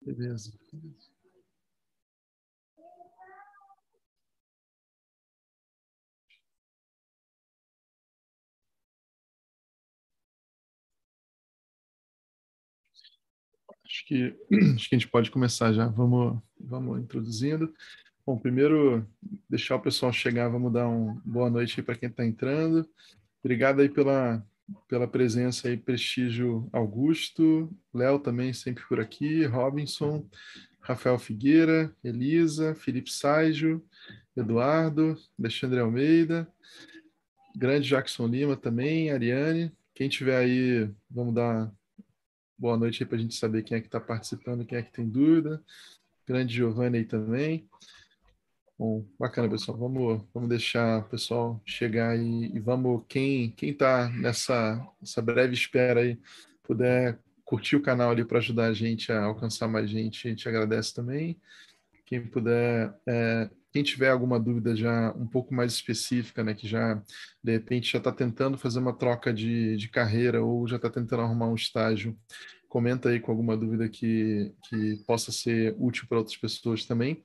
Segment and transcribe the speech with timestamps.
[0.00, 0.52] Beleza.
[13.84, 14.36] Acho que,
[14.76, 15.86] acho que a gente pode começar já.
[15.88, 17.72] Vamos, vamos introduzindo.
[18.26, 19.06] Bom, primeiro,
[19.48, 22.86] deixar o pessoal chegar, vamos dar uma boa noite para quem está entrando.
[23.42, 24.44] Obrigado aí pela,
[24.88, 30.26] pela presença aí, Prestígio Augusto, Léo também sempre por aqui, Robinson,
[30.80, 33.84] Rafael Figueira, Elisa, Felipe Ságio,
[34.36, 36.46] Eduardo, Alexandre Almeida,
[37.56, 39.72] grande Jackson Lima também, Ariane.
[39.94, 41.72] Quem tiver aí, vamos dar
[42.56, 44.92] boa noite aí para a gente saber quem é que está participando, quem é que
[44.92, 45.62] tem dúvida.
[46.26, 47.68] Grande Giovanni aí também.
[48.78, 49.76] Bom, bacana, pessoal.
[49.76, 55.98] Vamos, vamos deixar o pessoal chegar e, e vamos, quem está nessa, nessa breve espera
[56.00, 56.16] aí,
[56.62, 60.48] puder curtir o canal ali para ajudar a gente a alcançar mais gente, a gente
[60.48, 61.36] agradece também.
[62.06, 67.02] Quem puder, é, quem tiver alguma dúvida já um pouco mais específica, né, que já
[67.42, 71.22] de repente já está tentando fazer uma troca de, de carreira ou já está tentando
[71.22, 72.16] arrumar um estágio,
[72.68, 77.20] comenta aí com alguma dúvida que, que possa ser útil para outras pessoas também.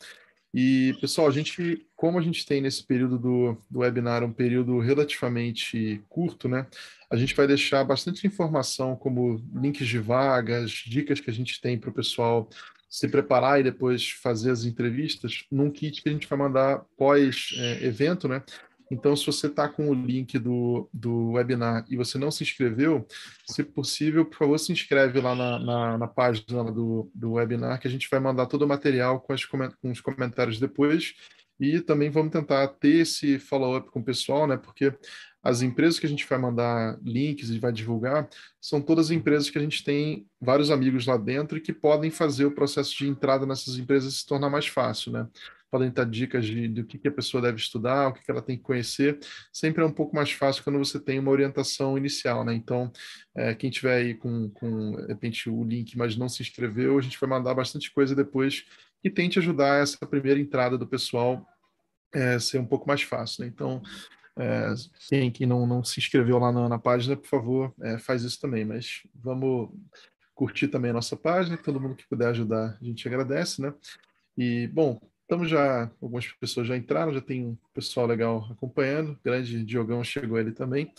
[0.53, 4.79] E, pessoal, a gente, como a gente tem nesse período do, do webinar um período
[4.79, 6.67] relativamente curto, né?
[7.09, 11.77] A gente vai deixar bastante informação, como links de vagas, dicas que a gente tem
[11.77, 12.47] para o pessoal
[12.87, 18.27] se preparar e depois fazer as entrevistas, num kit que a gente vai mandar pós-evento,
[18.27, 18.43] é, né?
[18.91, 23.05] Então, se você está com o link do, do webinar e você não se inscreveu,
[23.47, 27.87] se possível, por favor, se inscreve lá na, na, na página do, do webinar, que
[27.87, 31.13] a gente vai mandar todo o material com, as, com os comentários depois.
[31.59, 34.57] E também vamos tentar ter esse follow-up com o pessoal, né?
[34.57, 34.93] Porque
[35.43, 38.29] as empresas que a gente vai mandar links e vai divulgar
[38.61, 42.45] são todas empresas que a gente tem vários amigos lá dentro e que podem fazer
[42.45, 45.27] o processo de entrada nessas empresas se tornar mais fácil, né?
[45.73, 48.43] Podem dar dicas de, do que, que a pessoa deve estudar, o que, que ela
[48.43, 49.17] tem que conhecer.
[49.52, 52.53] Sempre é um pouco mais fácil quando você tem uma orientação inicial, né?
[52.53, 52.91] Então,
[53.34, 57.01] é, quem tiver aí com, com, de repente, o link, mas não se inscreveu, a
[57.01, 58.66] gente vai mandar bastante coisa depois
[59.01, 61.44] que tente ajudar essa primeira entrada do pessoal
[62.13, 63.51] é, ser um pouco mais fácil, né?
[63.51, 63.81] Então,
[64.38, 64.75] é,
[65.09, 68.40] quem, quem não, não se inscreveu lá na, na página, por favor, é, faz isso
[68.40, 68.63] também.
[68.63, 69.72] Mas vamos
[70.35, 73.73] curtir também a nossa página, todo mundo que puder ajudar, a gente agradece, né?
[74.38, 75.00] E, bom,
[75.33, 79.17] Estamos já, algumas pessoas já entraram, já tem um pessoal legal acompanhando.
[79.25, 80.94] Grande Diogão chegou ele também.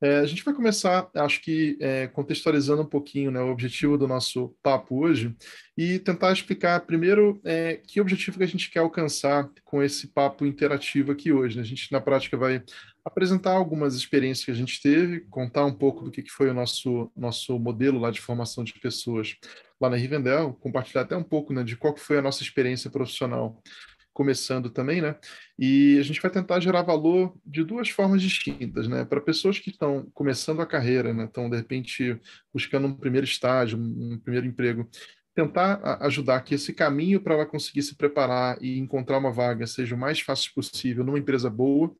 [0.00, 4.08] É, a gente vai começar, acho que é, contextualizando um pouquinho né, o objetivo do
[4.08, 5.36] nosso papo hoje
[5.78, 10.44] e tentar explicar primeiro é, que objetivo que a gente quer alcançar com esse papo
[10.44, 11.54] interativo aqui hoje.
[11.54, 11.62] Né?
[11.62, 12.64] A gente, na prática, vai
[13.04, 16.54] apresentar algumas experiências que a gente teve, contar um pouco do que, que foi o
[16.54, 19.36] nosso, nosso modelo lá de formação de pessoas
[19.80, 23.60] lá na Rivendell, compartilhar até um pouco né, de qual foi a nossa experiência profissional
[24.16, 25.14] começando também, né?
[25.58, 29.04] E a gente vai tentar gerar valor de duas formas distintas, né?
[29.04, 31.26] Para pessoas que estão começando a carreira, né?
[31.26, 32.18] Estão, de repente,
[32.50, 34.88] buscando um primeiro estágio, um primeiro emprego,
[35.34, 39.94] tentar ajudar que esse caminho para ela conseguir se preparar e encontrar uma vaga seja
[39.94, 41.94] o mais fácil possível numa empresa boa,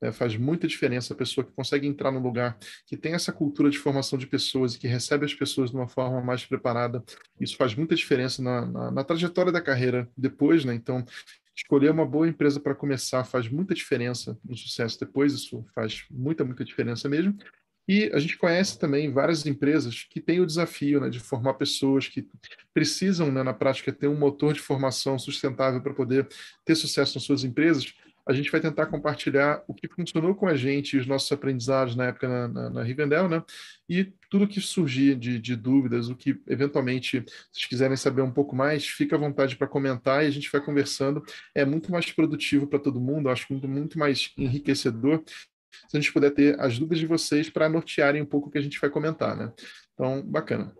[0.00, 3.70] é, faz muita diferença a pessoa que consegue entrar num lugar que tem essa cultura
[3.70, 7.02] de formação de pessoas e que recebe as pessoas de uma forma mais preparada.
[7.40, 10.74] Isso faz muita diferença na, na, na trajetória da carreira depois, né?
[10.74, 11.04] Então,
[11.54, 16.44] escolher uma boa empresa para começar faz muita diferença no sucesso depois, isso faz muita,
[16.44, 17.36] muita diferença mesmo.
[17.88, 22.08] E a gente conhece também várias empresas que têm o desafio né, de formar pessoas
[22.08, 22.28] que
[22.74, 26.26] precisam, né, na prática, ter um motor de formação sustentável para poder
[26.64, 27.94] ter sucesso nas suas empresas,
[28.26, 32.06] a gente vai tentar compartilhar o que funcionou com a gente, os nossos aprendizados na
[32.06, 33.42] época na, na, na Rivendell, né?
[33.88, 38.56] E tudo que surgir de, de, dúvidas, o que eventualmente, se quiserem saber um pouco
[38.56, 41.24] mais, fica à vontade para comentar e a gente vai conversando.
[41.54, 45.22] É muito mais produtivo para todo mundo, acho muito, muito mais enriquecedor
[45.88, 48.58] se a gente puder ter as dúvidas de vocês para nortearem um pouco o que
[48.58, 49.52] a gente vai comentar, né?
[49.94, 50.74] Então, bacana.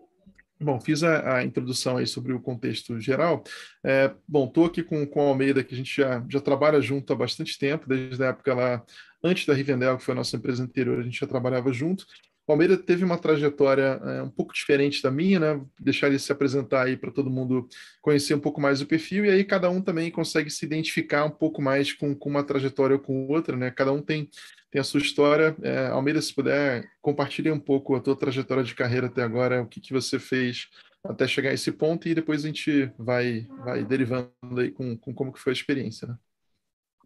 [0.59, 3.45] Bom, fiz a, a, introdução aí sobre o contexto geral.
[3.85, 7.13] É, bom, estou aqui com, com a Almeida, que a gente já, já trabalha junto
[7.13, 8.83] há bastante tempo, desde a época lá,
[9.23, 12.07] antes da Rivendell, que foi a nossa empresa anterior, a gente já trabalhava junto.
[12.47, 15.61] O Almeida teve uma trajetória é, um pouco diferente da minha, né?
[15.81, 17.69] Deixar ele se apresentar aí para todo mundo
[18.01, 21.31] conhecer um pouco mais o perfil, e aí cada um também consegue se identificar um
[21.31, 23.71] pouco mais com, com uma trajetória ou com outra, né?
[23.73, 24.31] Cada um tem
[24.71, 25.57] tem a sua história.
[25.63, 29.67] É, Almeida, se puder, compartilhe um pouco a tua trajetória de carreira até agora, o
[29.67, 30.69] que, que você fez
[31.05, 35.15] até chegar a esse ponto e depois a gente vai, vai derivando aí com, com
[35.15, 36.09] como que foi a experiência.
[36.09, 36.17] Né?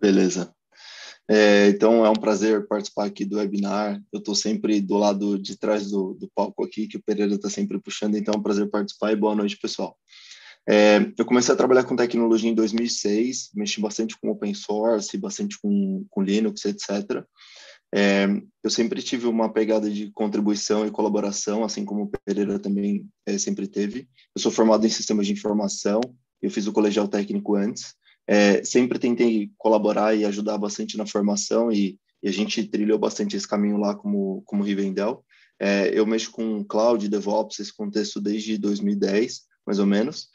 [0.01, 0.55] Beleza.
[1.29, 4.03] É, então é um prazer participar aqui do webinar.
[4.13, 7.49] Eu estou sempre do lado de trás do, do palco aqui, que o Pereira está
[7.49, 9.97] sempre puxando, então é um prazer participar e boa noite, pessoal.
[10.73, 15.59] É, eu comecei a trabalhar com tecnologia em 2006, mexi bastante com open source, bastante
[15.61, 17.25] com, com Linux, etc.
[17.93, 18.29] É,
[18.63, 23.37] eu sempre tive uma pegada de contribuição e colaboração, assim como o Pereira também é,
[23.37, 24.09] sempre teve.
[24.33, 26.01] Eu sou formado em sistemas de informação,
[26.41, 27.95] eu fiz o colegial técnico antes.
[28.25, 33.37] É, sempre tentei colaborar e ajudar bastante na formação e, e, a gente trilhou bastante
[33.37, 35.25] esse caminho lá como, como Rivendell.
[35.59, 40.29] É, eu mexo com cloud, DevOps, esse contexto desde 2010, mais ou menos,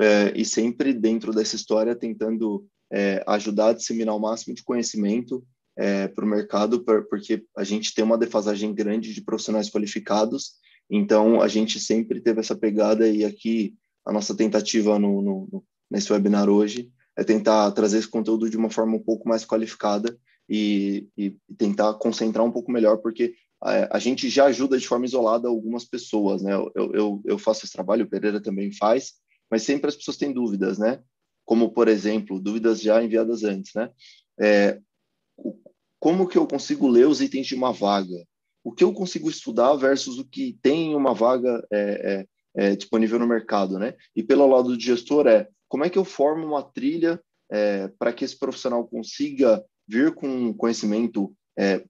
[0.00, 5.44] é, e sempre dentro dessa história tentando é, ajudar a disseminar o máximo de conhecimento
[5.76, 10.52] é, para o mercado, porque a gente tem uma defasagem grande de profissionais qualificados,
[10.90, 16.12] então a gente sempre teve essa pegada e aqui a nossa tentativa no, no, nesse
[16.12, 20.16] webinar hoje é tentar trazer esse conteúdo de uma forma um pouco mais qualificada
[20.48, 25.06] e, e tentar concentrar um pouco melhor, porque a, a, gente já ajuda de forma
[25.06, 26.54] isolada algumas pessoas, né?
[26.54, 29.14] Eu, eu, eu faço esse trabalho, o Pereira também faz,
[29.50, 31.02] mas sempre as pessoas têm dúvidas, né?
[31.44, 33.90] Como, por exemplo, dúvidas já enviadas antes, né?
[34.38, 34.80] É,
[35.98, 38.24] como que eu consigo ler os itens de uma vaga?
[38.62, 43.18] O que eu consigo estudar versus o que tem uma vaga é, é, é, disponível
[43.18, 43.94] no mercado, né?
[44.14, 47.20] E pelo lado do gestor é como é que eu formo uma trilha
[47.50, 51.84] é, para que esse profissional consiga vir com conhecimento é,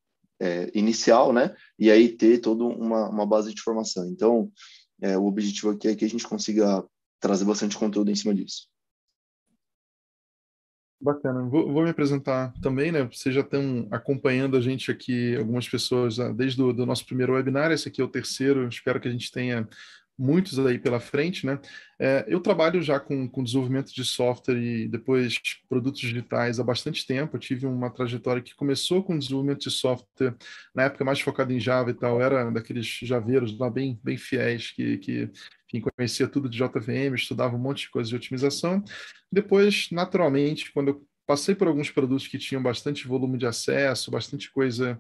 [0.75, 1.55] inicial, né?
[1.79, 4.07] E aí ter toda uma, uma base de formação.
[4.09, 4.51] Então,
[5.19, 6.85] o objetivo aqui é que a gente consiga
[7.21, 8.69] trazer bastante conteúdo em cima disso.
[11.01, 11.43] Bacana.
[11.43, 13.05] Vou, vou, me apresentar também, né?
[13.05, 17.35] Vocês já estão acompanhando a gente aqui, algumas pessoas, ah, desde o do nosso primeiro
[17.35, 17.71] webinar.
[17.71, 18.67] Esse aqui é o terceiro.
[18.67, 19.69] Espero que a gente tenha
[20.19, 21.59] muitos aí pela frente, né?
[21.99, 27.07] É, eu trabalho já com, com desenvolvimento de software e depois produtos digitais há bastante
[27.07, 27.37] tempo.
[27.37, 30.35] Eu tive uma trajetória que começou com desenvolvimento de software,
[30.75, 34.71] na época mais focado em Java e tal, era daqueles javeiros lá bem, bem fiéis
[34.71, 35.31] que, que
[35.67, 38.83] enfim, conhecia tudo de JVM, estudava um monte de coisas de otimização.
[39.31, 44.51] Depois, naturalmente, quando eu passei por alguns produtos que tinham bastante volume de acesso, bastante
[44.51, 44.99] coisa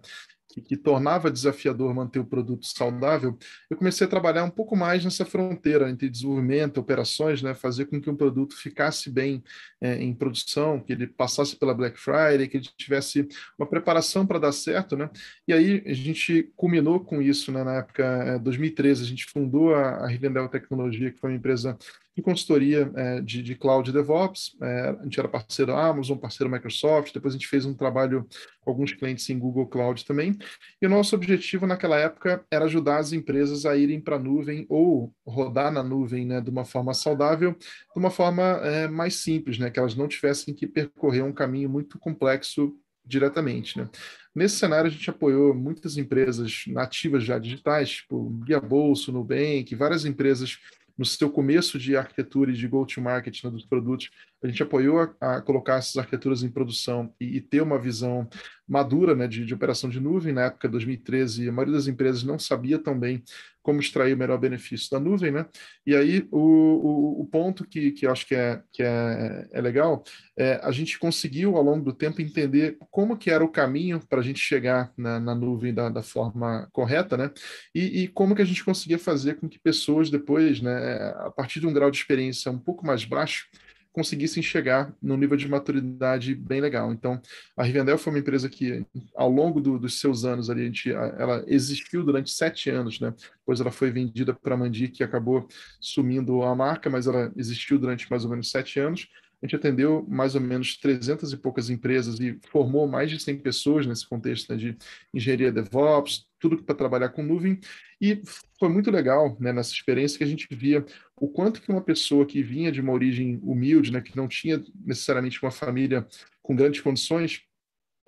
[0.57, 3.39] que, que, tornava desafiador manter o produto saudável,
[3.69, 8.01] eu comecei a trabalhar um pouco mais nessa fronteira entre desenvolvimento, operações, né, fazer com
[8.01, 9.45] que um produto ficasse bem
[9.81, 14.39] é, em produção, que ele passasse pela Black Friday, que ele tivesse uma preparação para
[14.39, 15.11] dar certo, né?
[15.47, 19.75] E aí a gente culminou com isso, né, na época é, 2013, a gente fundou
[19.75, 21.77] a, a Tecnologia, que foi uma empresa
[22.17, 24.57] de consultoria é, de, de cloud DevOps.
[24.63, 28.27] É, a gente era parceiro Amazon, parceiro Microsoft, depois a gente fez um trabalho
[28.63, 30.35] com alguns clientes em Google Cloud também.
[30.81, 34.65] E o nosso objetivo naquela época era ajudar as empresas a irem para a nuvem
[34.71, 39.59] ou rodar na nuvem né, de uma forma saudável, de uma forma é, mais simples,
[39.59, 42.75] né, que elas não tivessem que percorrer um caminho muito complexo
[43.05, 43.79] diretamente.
[43.79, 43.89] Né?
[44.35, 50.07] Nesse cenário, a gente apoiou muitas empresas nativas já digitais, tipo Guia Bolso, Nubank, várias
[50.07, 50.59] empresas
[50.97, 54.11] no seu começo de arquitetura e de go-to-market né, dos produtos,
[54.47, 58.29] a gente apoiou a, a, colocar essas arquiteturas em produção e, e ter uma visão
[58.69, 60.33] madura né, de, de, operação de nuvem.
[60.33, 63.23] Na época de 2013, a maioria das empresas não sabia tão bem
[63.63, 65.33] como extrair o melhor benefício da nuvem.
[65.33, 65.47] Né?
[65.85, 69.61] E aí, o, o, o ponto que, que eu acho que, é, que é, é
[69.61, 70.05] legal
[70.37, 74.21] é a gente conseguiu, ao longo do tempo, entender como que era o caminho para
[74.21, 77.31] a gente chegar na, na nuvem da, da, forma correta, né?
[77.75, 81.59] E, e, como que a gente conseguia fazer com que pessoas depois, né, a partir
[81.59, 83.49] de um grau de experiência um pouco mais baixo,
[83.97, 86.93] conseguissem chegar num nível de maturidade bem legal.
[86.93, 87.19] Então,
[87.57, 88.85] a Rivendell foi uma empresa que,
[89.15, 93.15] ao longo do, dos seus anos ali, a gente, ela existiu durante sete anos, né?
[93.39, 95.49] Depois ela foi vendida para a Mandi, que acabou
[95.81, 99.09] sumindo a marca, mas ela existiu durante mais ou menos sete anos.
[99.43, 103.39] A gente atendeu mais ou menos 300 e poucas empresas e formou mais de 100
[103.39, 104.77] pessoas nesse contexto né, de
[105.13, 107.59] engenharia DevOps, tudo para trabalhar com nuvem.
[108.01, 108.21] E
[108.59, 110.85] foi muito legal né, nessa experiência que a gente via
[111.19, 114.63] o quanto que uma pessoa que vinha de uma origem humilde, né, que não tinha
[114.85, 116.07] necessariamente uma família
[116.43, 117.43] com grandes condições,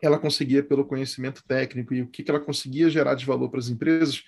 [0.00, 3.59] ela conseguia, pelo conhecimento técnico e o que, que ela conseguia gerar de valor para
[3.59, 4.23] as empresas,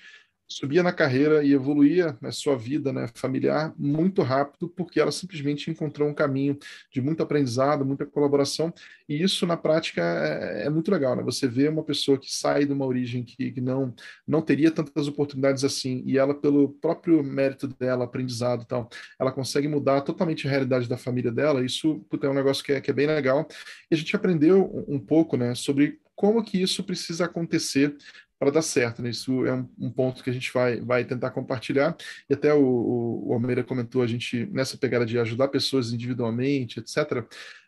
[0.51, 5.71] subia na carreira e evoluía na sua vida né, familiar muito rápido, porque ela simplesmente
[5.71, 6.59] encontrou um caminho
[6.93, 8.75] de muito aprendizado, muita colaboração,
[9.09, 11.15] e isso na prática é, é muito legal.
[11.15, 11.23] Né?
[11.23, 13.95] Você vê uma pessoa que sai de uma origem que, que, não,
[14.27, 18.91] não teria tantas oportunidades assim, e ela, pelo próprio mérito dela, aprendizado e tal,
[19.21, 21.65] ela consegue mudar totalmente a realidade da família dela.
[21.65, 23.47] Isso é um negócio que é, que é bem legal.
[23.89, 27.97] E a gente aprendeu um pouco né, sobre como que isso precisa acontecer
[28.41, 29.03] para dar certo.
[29.03, 29.11] Né?
[29.11, 31.95] Isso é um, um, ponto que a gente vai, vai tentar compartilhar.
[32.29, 36.81] E até o, o, o Almeida comentou, a gente, nessa pegada de ajudar pessoas individualmente,
[36.81, 37.23] etc.,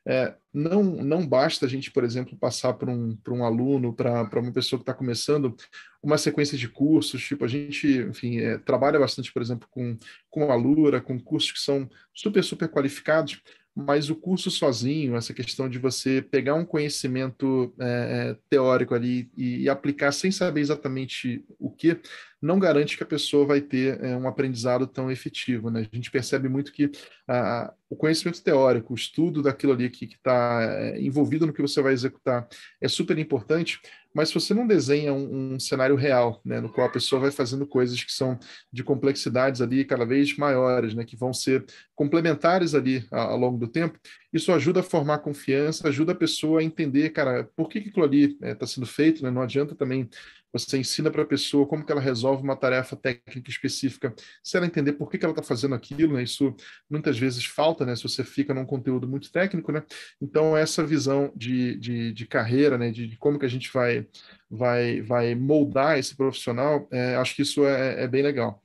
[0.04, 4.50] é, não, não basta a gente, por exemplo, passar para um, um aluno, para uma
[4.50, 5.54] pessoa que está começando,
[6.02, 9.96] uma sequência de cursos, tipo, a gente, enfim, é, trabalha bastante, por exemplo, com,
[10.28, 13.40] com a Lura, com cursos que são super, super qualificados,
[13.74, 19.62] mas o curso sozinho, essa questão de você pegar um conhecimento é, teórico ali e,
[19.62, 21.98] e, aplicar sem saber exatamente o que,
[22.40, 25.70] não garante que a pessoa vai ter é, um aprendizado tão efetivo.
[25.70, 25.88] Né?
[25.90, 26.90] A gente percebe muito que
[27.26, 31.80] a, o conhecimento teórico, o estudo daquilo ali que está é, envolvido no que você
[31.80, 32.46] vai executar
[32.80, 33.80] é super importante,
[34.14, 37.30] mas se você não desenha um, um, cenário real, né, no qual a pessoa vai
[37.30, 38.38] fazendo coisas que são
[38.72, 41.64] de complexidades ali cada vez maiores, né, que vão ser
[41.94, 43.98] complementares ali ao, ao longo do tempo,
[44.32, 48.04] isso ajuda a formar confiança, ajuda a pessoa a entender, cara, por que, que aquilo
[48.04, 49.30] ali está é, tá sendo feito, né?
[49.30, 50.08] Não adianta também
[50.52, 54.14] você ensina para a pessoa como que ela resolve uma tarefa técnica específica,
[54.44, 56.22] se ela entender por que, que ela está fazendo aquilo, né?
[56.22, 56.54] Isso
[56.90, 57.96] muitas vezes falta, né?
[57.96, 59.82] Se você fica num conteúdo muito técnico, né?
[60.20, 62.90] Então, essa visão de, de, de carreira, né?
[62.90, 64.01] De, de, como que a gente vai,
[64.50, 68.62] vai, vai moldar esse profissional, é, acho que isso é, é bem legal.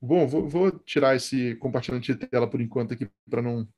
[0.00, 3.68] Bom, vou, vou, tirar esse compartilhamento de tela por enquanto aqui para não,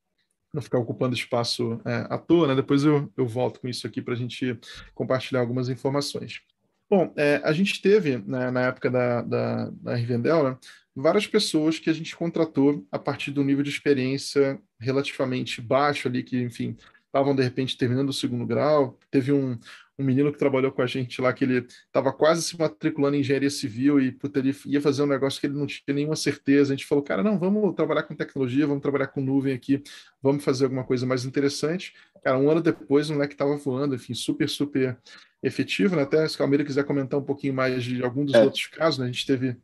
[0.54, 2.54] não ficar ocupando espaço é, à toa, né?
[2.54, 4.58] Depois eu, eu volto com isso aqui para a gente
[4.94, 6.40] compartilhar algumas informações.
[6.88, 10.58] Bom, é, a gente teve, né, na época da, da, da Rivendell, né,
[10.94, 16.22] várias pessoas que a gente contratou a partir do nível de experiência relativamente baixo ali,
[16.22, 16.76] que, enfim,
[17.06, 18.98] estavam de repente terminando o segundo grau.
[19.10, 19.58] Teve um,
[20.02, 23.20] um menino que trabalhou com a gente lá, que ele estava quase se matriculando em
[23.20, 26.72] engenharia civil e puta, ele ia fazer um negócio que ele não tinha nenhuma certeza.
[26.72, 29.82] A gente falou, cara, não, vamos trabalhar com tecnologia, vamos trabalhar com nuvem aqui,
[30.20, 31.94] vamos fazer alguma coisa mais interessante.
[32.22, 34.98] Cara, um ano depois, o moleque estava voando, enfim, super, super
[35.42, 36.02] efetivo, né?
[36.02, 38.42] Até se o Almeida quiser comentar um pouquinho mais de algum dos é.
[38.44, 39.06] outros casos, né?
[39.06, 39.56] A gente teve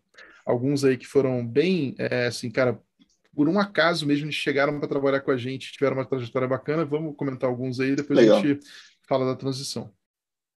[0.44, 2.80] alguns aí que foram bem, é, assim, cara,
[3.34, 6.84] por um acaso mesmo, eles chegaram para trabalhar com a gente, tiveram uma trajetória bacana.
[6.84, 8.38] Vamos comentar alguns aí, depois Legal.
[8.38, 8.58] a gente
[9.06, 9.92] fala da transição.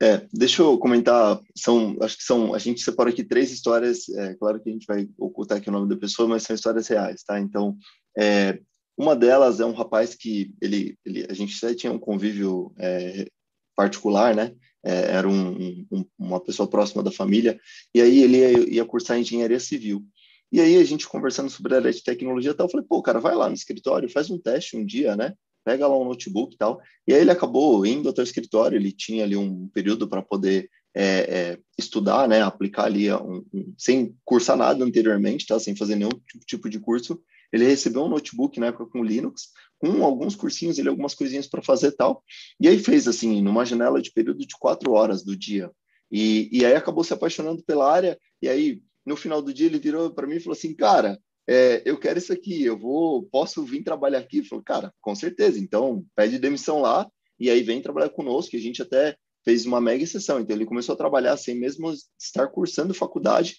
[0.01, 4.35] É, deixa eu comentar, são, acho que são, a gente separa aqui três histórias, é,
[4.35, 7.25] claro que a gente vai ocultar aqui o nome da pessoa, mas são histórias reais,
[7.25, 7.41] tá?
[7.41, 7.77] Então,
[8.17, 8.61] é,
[8.97, 13.27] uma delas é um rapaz que ele, ele a gente já tinha um convívio é,
[13.75, 14.55] particular, né?
[14.85, 17.61] é, era um, um, uma pessoa próxima da família,
[17.95, 20.05] e aí ele ia, ia, cursar engenharia civil.
[20.51, 23.03] E aí a gente conversando sobre a área de tecnologia e tal, eu falei, pô,
[23.03, 25.35] cara, vai lá no escritório, faz um teste um dia, né?
[25.69, 26.81] Pega lá um notebook e tal.
[27.07, 30.71] E aí ele acabou indo até o escritório, ele tinha ali um período para poder
[30.97, 32.41] é, é, estudar, né?
[32.41, 35.61] Aplicar ali, um, um, sem cursar nada anteriormente, tá?
[35.61, 36.09] Sem fazer nenhum
[36.47, 37.21] tipo de curso.
[37.53, 39.49] Ele recebeu um notebook na época com Linux,
[39.79, 42.25] com alguns cursinhos, ele algumas coisinhas para fazer tal.
[42.59, 45.71] E aí fez assim, numa janela de período de quatro horas do dia.
[46.11, 48.19] E, e aí acabou se apaixonando pela área.
[48.41, 51.19] E aí, no final do dia, ele virou para mim e falou assim: Cara,
[51.49, 54.43] é, eu quero isso aqui, eu vou, posso vir trabalhar aqui?
[54.43, 55.59] Falou, cara, com certeza.
[55.59, 58.55] Então, pede demissão lá e aí vem trabalhar conosco.
[58.55, 60.39] E a gente até fez uma mega sessão.
[60.39, 63.57] Então, ele começou a trabalhar sem mesmo estar cursando faculdade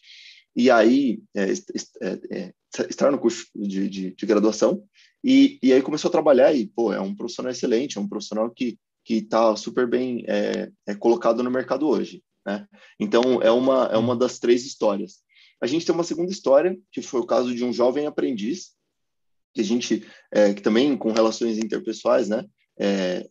[0.56, 2.54] e aí é, é, é,
[2.90, 4.84] estar no curso de, de, de graduação
[5.24, 8.50] e, e, aí começou a trabalhar e pô é um profissional excelente é um profissional
[8.50, 12.68] que que está super bem é, é, colocado no mercado hoje né
[13.00, 15.20] então é uma é uma das três histórias
[15.62, 18.72] a gente tem uma segunda história que foi o caso de um jovem aprendiz
[19.54, 22.46] que a gente é, que também com relações interpessoais né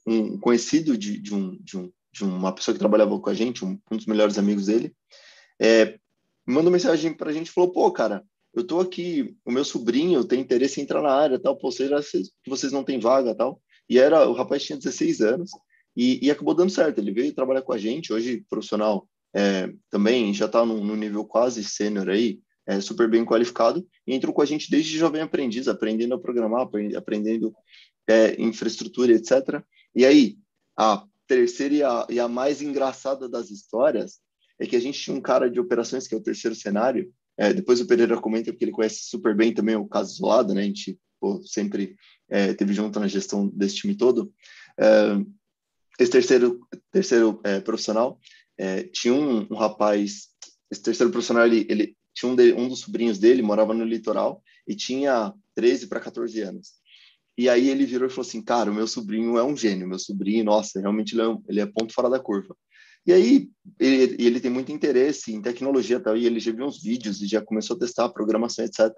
[0.06, 3.64] um conhecido de, de, um, de, um, de uma pessoa que trabalhava com a gente
[3.64, 4.94] um, um dos melhores amigos dele
[5.60, 5.98] é,
[6.46, 10.40] mandou mensagem para a gente falou, pô, cara, eu tô aqui, o meu sobrinho tem
[10.40, 13.60] interesse em entrar na área, tal, pô, será que vocês não têm vaga, tal?
[13.88, 15.50] E era, o rapaz tinha 16 anos
[15.94, 20.32] e, e acabou dando certo, ele veio trabalhar com a gente, hoje profissional é, também,
[20.32, 24.46] já está no, nível quase sênior aí, é, super bem qualificado, e entrou com a
[24.46, 27.54] gente desde jovem aprendiz, aprendendo a programar, aprendendo
[28.06, 29.62] é, infraestrutura, etc.
[29.94, 30.36] E aí,
[30.76, 34.20] a terceira e a, e a mais engraçada das histórias
[34.58, 37.54] é que a gente tinha um cara de operações, que é o terceiro cenário, é,
[37.54, 40.62] depois o Pereira comenta porque ele conhece super bem também o caso isolado, né?
[40.62, 41.94] A gente pô, sempre
[42.28, 44.32] é, teve junto na gestão desse time todo.
[44.78, 45.16] É,
[46.00, 48.18] esse terceiro, terceiro é, profissional
[48.58, 50.28] é, tinha um, um, rapaz,
[50.70, 54.42] esse terceiro profissional, ele, ele tinha um, de, um dos sobrinhos dele, morava no litoral
[54.66, 56.72] e tinha 13 para 14 anos.
[57.36, 59.98] E aí ele virou e falou assim, cara, o meu sobrinho é um gênio, meu
[59.98, 62.56] sobrinho, nossa, realmente ele é, ele é ponto fora da curva.
[63.06, 63.48] E aí
[63.78, 67.28] ele, ele tem muito interesse em tecnologia tal, e ele já viu uns vídeos e
[67.28, 68.90] já começou a testar a programação, etc.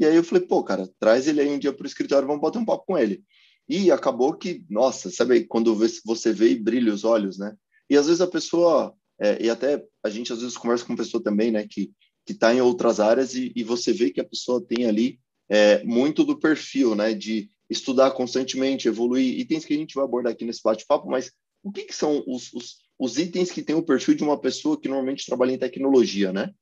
[0.00, 2.42] E aí eu falei, pô, cara, traz ele aí um dia para o escritório, vamos
[2.42, 3.22] bater um papo com ele.
[3.68, 7.56] E acabou que, nossa, sabe quando você vê e brilha os olhos, né?
[7.88, 11.22] E às vezes a pessoa é, e até a gente às vezes conversa com pessoa
[11.22, 11.92] também, né, que
[12.26, 15.84] que está em outras áreas e, e, você vê que a pessoa tem ali é,
[15.84, 20.44] muito do perfil, né, de estudar constantemente, evoluir, itens que a gente vai abordar aqui
[20.44, 21.30] nesse bate-papo, mas
[21.62, 24.78] o que, que são os, os, os, itens que têm o perfil de uma pessoa
[24.78, 26.52] que normalmente trabalha em tecnologia, né?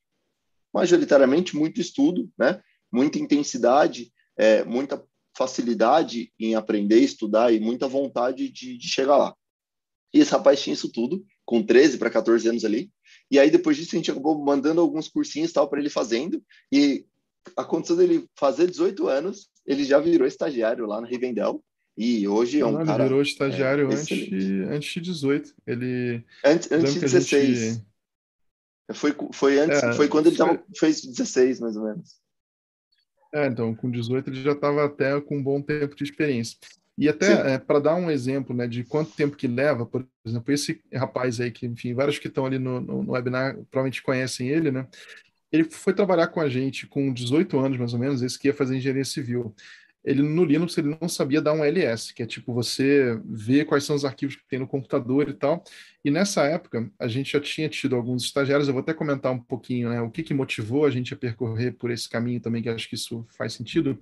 [0.72, 2.60] Majoritariamente, muito estudo, né?
[2.92, 5.02] Muita intensidade, é, muita
[5.36, 9.34] facilidade em aprender, estudar e muita vontade de, de chegar lá.
[10.14, 12.88] E esse rapaz tinha isso tudo, com 13 para 14 anos ali.
[13.28, 16.40] E aí, depois disso, a gente acabou mandando alguns cursinhos tal para ele fazendo.
[16.70, 17.04] E
[17.56, 21.60] aconteceu dele fazer 18 anos, ele já virou estagiário lá no Rivendell.
[21.98, 23.02] E hoje é um Não, cara.
[23.02, 24.10] Ele virou estagiário é, antes,
[24.70, 25.54] antes de 18.
[25.66, 26.24] Ele.
[26.44, 27.58] Antes, antes de 16.
[27.58, 27.84] Gente...
[28.92, 30.46] Foi, foi, antes, é, foi quando ele foi...
[30.46, 32.20] Tava, fez 16, mais ou menos.
[33.32, 36.56] É, então, com 18 ele já estava até com um bom tempo de experiência.
[36.96, 40.52] E até é, para dar um exemplo né, de quanto tempo que leva, por exemplo,
[40.52, 44.48] esse rapaz aí, que, enfim, vários que estão ali no, no, no webinar provavelmente conhecem
[44.48, 44.86] ele, né?
[45.50, 48.54] Ele foi trabalhar com a gente com 18 anos, mais ou menos, esse que ia
[48.54, 49.54] fazer engenharia civil
[50.04, 53.84] ele no Linux ele não sabia dar um ls, que é tipo você ver quais
[53.84, 55.64] são os arquivos que tem no computador e tal.
[56.04, 59.40] E nessa época a gente já tinha tido alguns estagiários, eu vou até comentar um
[59.40, 62.68] pouquinho, né, o que que motivou a gente a percorrer por esse caminho também, que
[62.68, 63.98] acho que isso faz sentido.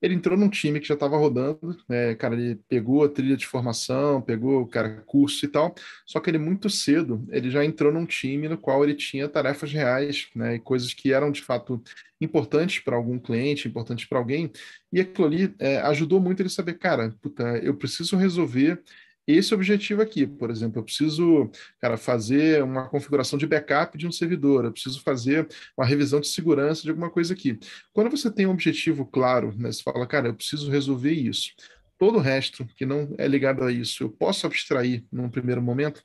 [0.00, 3.46] Ele entrou num time que já estava rodando, né, cara, ele pegou a trilha de
[3.46, 5.74] formação, pegou, cara, curso e tal,
[6.06, 9.72] só que ele muito cedo, ele já entrou num time no qual ele tinha tarefas
[9.72, 11.82] reais, né, e coisas que eram de fato
[12.20, 14.50] importantes para algum cliente, importantes para alguém,
[14.92, 18.82] e aquilo ali é, ajudou muito ele saber, cara, puta, eu preciso resolver
[19.26, 20.26] esse objetivo aqui.
[20.26, 21.50] Por exemplo, eu preciso,
[21.80, 26.28] cara, fazer uma configuração de backup de um servidor, eu preciso fazer uma revisão de
[26.28, 27.58] segurança de alguma coisa aqui.
[27.92, 31.52] Quando você tem um objetivo claro, né, você fala, cara, eu preciso resolver isso.
[31.98, 36.02] Todo o resto que não é ligado a isso, eu posso abstrair num primeiro momento.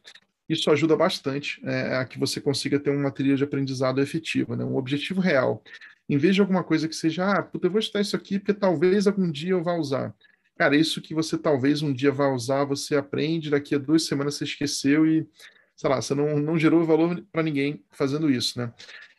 [0.48, 4.64] Isso ajuda bastante é, a que você consiga ter uma trilha de aprendizado efetiva, né,
[4.64, 5.64] um objetivo real.
[6.08, 8.54] Em vez de alguma coisa que seja, ah, puta, eu vou estudar isso aqui porque
[8.54, 10.14] talvez algum dia eu vá usar.
[10.58, 14.36] Cara, isso que você talvez um dia vá usar, você aprende, daqui a duas semanas
[14.36, 15.28] você esqueceu e,
[15.76, 18.74] sei lá, você não, não gerou valor para ninguém fazendo isso, né?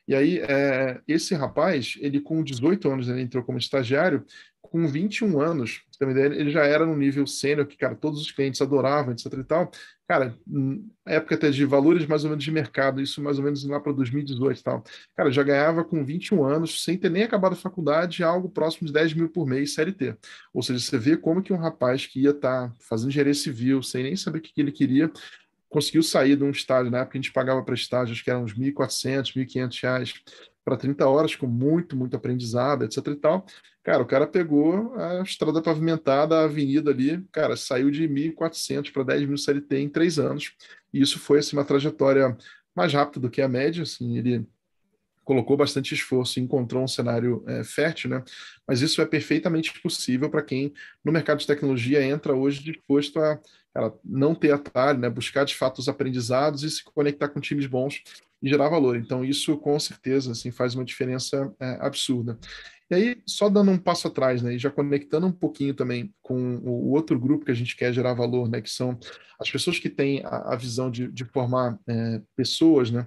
[0.08, 4.24] E aí, é, esse rapaz, ele com 18 anos, ele entrou como estagiário,
[4.66, 9.12] com 21 anos, ele já era no nível sênior, que, cara, todos os clientes adoravam,
[9.12, 9.70] etc e tal.
[10.06, 10.38] Cara,
[11.04, 13.92] época até de valores mais ou menos de mercado, isso mais ou menos lá para
[13.92, 14.84] 2018 e tal.
[15.16, 18.92] Cara, já ganhava com 21 anos, sem ter nem acabado a faculdade, algo próximo de
[18.92, 20.16] 10 mil por mês, CLT.
[20.52, 23.82] Ou seja, você vê como que um rapaz que ia estar tá fazendo engenharia civil,
[23.82, 25.10] sem nem saber o que, ele queria,
[25.68, 28.54] conseguiu sair de um estágio, na época a gente pagava para estágios que eram uns
[28.54, 30.14] 1.400, 1.500 reais
[30.66, 33.46] para 30 horas, com muito, muito aprendizado, etc e tal.
[33.84, 39.04] Cara, o cara pegou a estrada pavimentada, a avenida ali, cara, saiu de 1.400 para
[39.04, 40.56] 10 mil CLT em três anos.
[40.92, 42.36] E isso foi assim, uma trajetória
[42.74, 43.84] mais rápida do que a média.
[43.84, 44.44] Assim, ele
[45.22, 48.24] colocou bastante esforço e encontrou um cenário é, fértil, né?
[48.66, 50.74] Mas isso é perfeitamente possível para quem
[51.04, 53.38] no mercado de tecnologia entra hoje disposto a
[53.72, 55.08] cara, não ter atalho, né?
[55.08, 58.02] Buscar de fato os aprendizados e se conectar com times bons
[58.42, 58.96] e gerar valor.
[58.96, 62.38] Então isso com certeza assim faz uma diferença é, absurda.
[62.88, 66.58] E aí, só dando um passo atrás, né, e já conectando um pouquinho também com
[66.58, 68.96] o outro grupo que a gente quer gerar valor, né, que são
[69.40, 73.04] as pessoas que têm a, a visão de, de formar é, pessoas, né,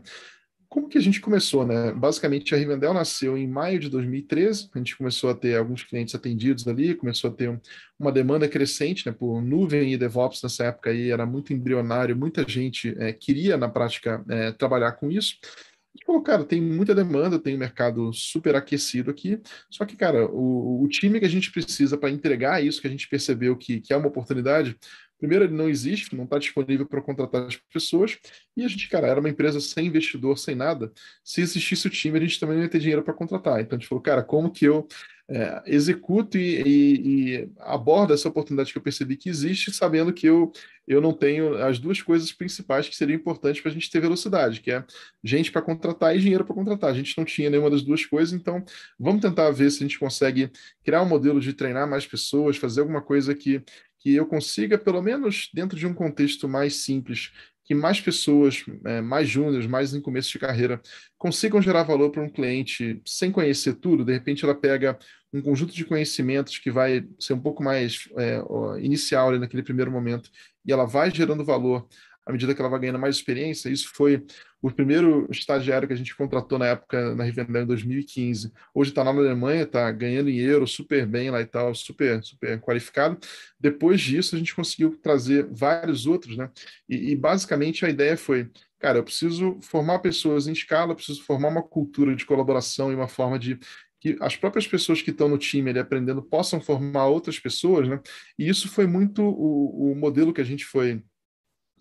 [0.69, 1.91] como que a gente começou, né?
[1.91, 4.69] Basicamente, a Rivendell nasceu em maio de 2013.
[4.73, 7.59] A gente começou a ter alguns clientes atendidos ali, começou a ter um,
[7.97, 9.11] uma demanda crescente, né?
[9.11, 13.67] Por nuvem e DevOps nessa época aí era muito embrionário, muita gente é, queria na
[13.67, 15.37] prática é, trabalhar com isso
[15.99, 20.25] gente falou, cara, tem muita demanda, tem um mercado super aquecido aqui, só que, cara,
[20.25, 23.81] o, o time que a gente precisa para entregar isso que a gente percebeu que,
[23.81, 24.77] que é uma oportunidade,
[25.19, 28.17] primeiro, ele não existe, não está disponível para contratar as pessoas,
[28.57, 30.91] e a gente, cara, era uma empresa sem investidor, sem nada.
[31.23, 33.61] Se existisse o time, a gente também não ia ter dinheiro para contratar.
[33.61, 34.87] Então a gente falou, cara, como que eu
[35.29, 40.25] é, executo e, e, e, abordo essa oportunidade que eu percebi que existe, sabendo que
[40.25, 40.51] eu,
[40.87, 44.59] eu não tenho as duas coisas principais que seriam importantes para a gente ter velocidade,
[44.59, 44.83] que é
[45.23, 46.89] gente para contratar e dinheiro para contratar.
[46.89, 48.65] A gente não tinha nenhuma das duas coisas, então
[48.99, 50.51] vamos tentar ver se a gente consegue
[50.83, 53.61] criar um modelo de treinar mais pessoas, fazer alguma coisa que,
[53.99, 57.31] que eu consiga, pelo menos dentro de um contexto mais simples,
[57.65, 60.81] que mais pessoas, é, mais júniores, mais em começo de carreira,
[61.17, 64.03] consigam gerar valor para um cliente sem conhecer tudo.
[64.03, 64.97] De repente, ela pega
[65.31, 68.41] um conjunto de conhecimentos que vai ser um pouco mais é,
[68.81, 70.31] inicial naquele primeiro momento
[70.65, 71.87] e ela vai gerando valor
[72.25, 73.69] à medida que ela vai ganhando mais experiência.
[73.69, 74.25] Isso foi
[74.61, 78.51] o primeiro estagiário que a gente contratou na época na Rivendell em 2015.
[78.73, 83.17] Hoje está na Alemanha, está ganhando euro, super bem lá e tal, super, super qualificado.
[83.59, 86.49] Depois disso, a gente conseguiu trazer vários outros, né?
[86.89, 91.47] E, e basicamente a ideia foi, cara, eu preciso formar pessoas em escala, preciso formar
[91.49, 93.57] uma cultura de colaboração e uma forma de
[94.01, 97.99] que as próprias pessoas que estão no time ali aprendendo possam formar outras pessoas, né?
[98.37, 101.01] E isso foi muito o, o modelo que a gente foi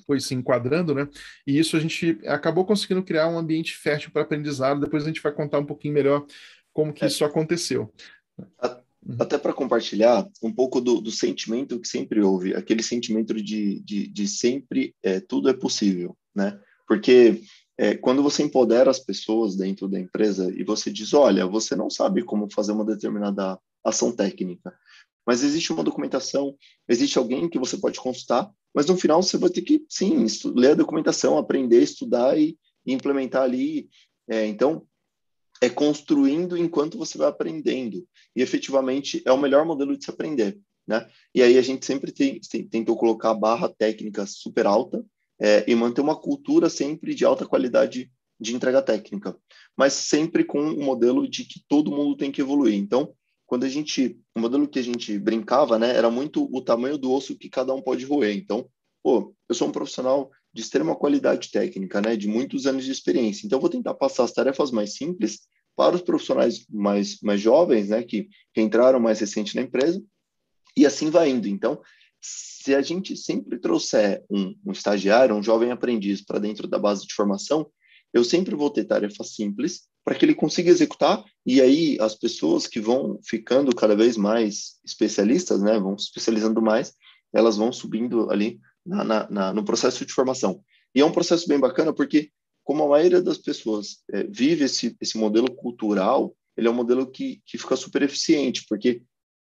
[0.09, 1.07] foi se enquadrando, né?
[1.47, 4.81] E isso a gente acabou conseguindo criar um ambiente fértil para aprendizado.
[4.81, 6.25] Depois a gente vai contar um pouquinho melhor
[6.73, 7.09] como que é.
[7.09, 7.93] isso aconteceu.
[8.39, 9.17] Uhum.
[9.21, 14.09] Até para compartilhar um pouco do, do, sentimento que sempre houve, aquele sentimento de, de,
[14.09, 16.59] de sempre é, tudo é possível, né?
[16.87, 17.43] Porque
[17.77, 21.91] é, quando você empodera as pessoas dentro da empresa e você diz, olha, você não
[21.91, 24.75] sabe como fazer uma determinada ação técnica,
[25.29, 26.57] mas existe uma documentação,
[26.89, 30.71] existe alguém que você pode consultar, mas no final você vai ter que, sim, ler
[30.71, 33.91] a documentação, aprender, estudar e, e implementar ali.
[34.27, 34.87] É, então,
[35.61, 38.09] é construindo enquanto você vai aprendendo.
[38.35, 40.59] E efetivamente é o melhor modelo de se aprender.
[40.87, 41.07] Né?
[41.35, 45.05] E aí a gente sempre tem, tem, tentou colocar a barra técnica super alta,
[45.39, 48.11] é, e manter uma cultura sempre de alta qualidade
[48.41, 49.37] de entrega técnica,
[49.77, 52.77] mas sempre com um modelo de que todo mundo tem que evoluir.
[52.77, 53.13] Então,
[53.49, 57.11] quando a gente, o modelo que a gente brincava, né, era muito o tamanho do
[57.11, 58.37] osso que cada um pode roer.
[58.37, 58.69] Então,
[59.03, 63.47] pô, eu sou um profissional de extrema qualidade técnica, né, de muitos anos de experiência.
[63.47, 65.41] Então, vou tentar passar as tarefas mais simples
[65.75, 69.99] para os profissionais mais mais jovens, né, que, que entraram mais recente na empresa,
[70.77, 71.49] e assim vai indo.
[71.49, 71.81] Então,
[72.21, 77.07] se a gente sempre trouxer um, um estagiário, um jovem aprendiz para dentro da base
[77.07, 77.67] de formação,
[78.13, 82.67] eu sempre vou ter tarefas simples para que ele consiga executar e aí as pessoas
[82.67, 86.95] que vão ficando cada vez mais especialistas, né, vão se especializando mais,
[87.31, 90.63] elas vão subindo ali na, na, na, no processo de formação.
[90.95, 92.31] E é um processo bem bacana porque,
[92.65, 97.07] como a maioria das pessoas é, vive esse, esse modelo cultural, ele é um modelo
[97.07, 99.03] que, que fica super eficiente, porque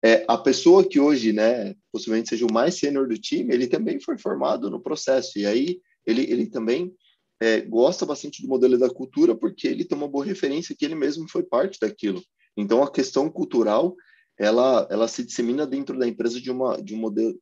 [0.04, 3.98] é, a pessoa que hoje, né, possivelmente seja o mais sênior do time, ele também
[3.98, 5.38] foi formado no processo.
[5.38, 6.94] E aí ele, ele também
[7.40, 10.94] é, gosta bastante do modelo da cultura porque ele tem uma boa referência que ele
[10.94, 12.22] mesmo foi parte daquilo.
[12.56, 13.96] Então a questão cultural
[14.38, 17.38] ela ela se dissemina dentro da empresa de uma de um modelo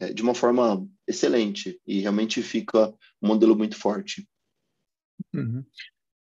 [0.00, 2.88] é, de uma forma excelente e realmente fica
[3.22, 4.26] um modelo muito forte.
[5.32, 5.64] Uhum.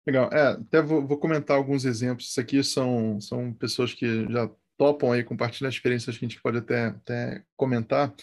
[0.05, 0.29] Legal.
[0.33, 2.29] É, até vou, vou, comentar alguns exemplos.
[2.29, 6.57] Isso aqui são, são pessoas que já topam aí compartilhar experiências que a gente pode
[6.57, 8.13] até, até comentar.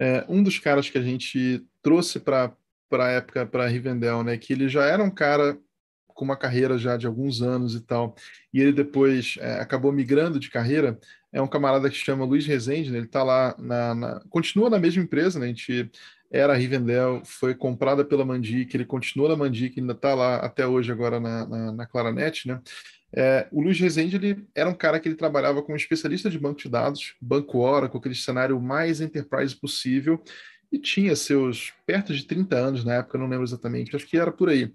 [0.00, 2.56] É, um dos caras que a gente trouxe para
[2.96, 5.58] a época, para Rivendell, né, que ele já era um cara
[6.06, 8.16] com uma carreira já de alguns anos e tal,
[8.52, 10.98] e ele depois é, acabou migrando de carreira,
[11.32, 14.78] é um camarada que chama Luiz Rezende, né, ele está lá, na, na, continua na
[14.78, 15.90] mesma empresa, né, a gente
[16.30, 20.66] era a Rivendell, foi comprada pela Mandic, ele continua na Mandic, ainda está lá até
[20.66, 22.60] hoje agora na, na, na Claranet, né,
[23.14, 26.60] é, o Luiz Rezende ele era um cara que ele trabalhava como especialista de banco
[26.60, 30.22] de dados, banco Oracle, aquele cenário mais enterprise possível,
[30.70, 34.32] e tinha seus perto de 30 anos na época, não lembro exatamente, acho que era
[34.32, 34.70] por aí.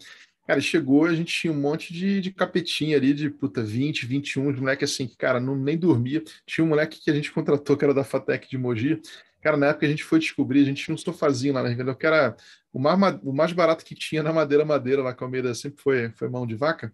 [0.46, 4.52] Cara, chegou, a gente tinha um monte de, de capetinha ali, de puta, 20, 21,
[4.52, 6.22] de moleque assim, que, cara, não, nem dormia.
[6.46, 9.02] Tinha um moleque que a gente contratou, que era da Fatec de Mogi.
[9.42, 11.96] Cara, na época a gente foi descobrir, a gente tinha um sofazinho lá na Rivendell,
[11.96, 12.36] que era
[12.74, 15.82] o mais, o mais barato que tinha na madeira madeira lá com a Almeida sempre
[15.82, 16.92] foi, foi mão de vaca.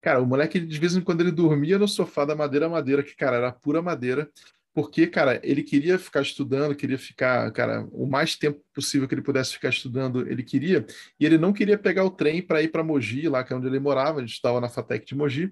[0.00, 3.14] Cara, o moleque, de vez em quando, ele dormia no sofá da madeira madeira, que,
[3.14, 4.30] cara, era pura madeira,
[4.76, 9.22] porque, cara, ele queria ficar estudando, queria ficar, cara, o mais tempo possível que ele
[9.22, 10.84] pudesse ficar estudando, ele queria,
[11.18, 13.66] e ele não queria pegar o trem para ir para Mogi, lá que é onde
[13.66, 15.50] ele morava, a gente estava na Fatec de Mogi,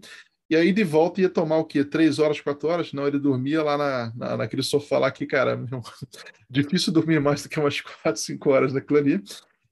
[0.51, 1.83] e aí de volta ia tomar o quê?
[1.83, 2.93] Três horas, quatro horas?
[2.93, 5.59] Não, ele dormia lá na, na, naquele sofá lá que, cara,
[6.51, 9.23] difícil dormir mais do que umas quatro, cinco horas naquilo ali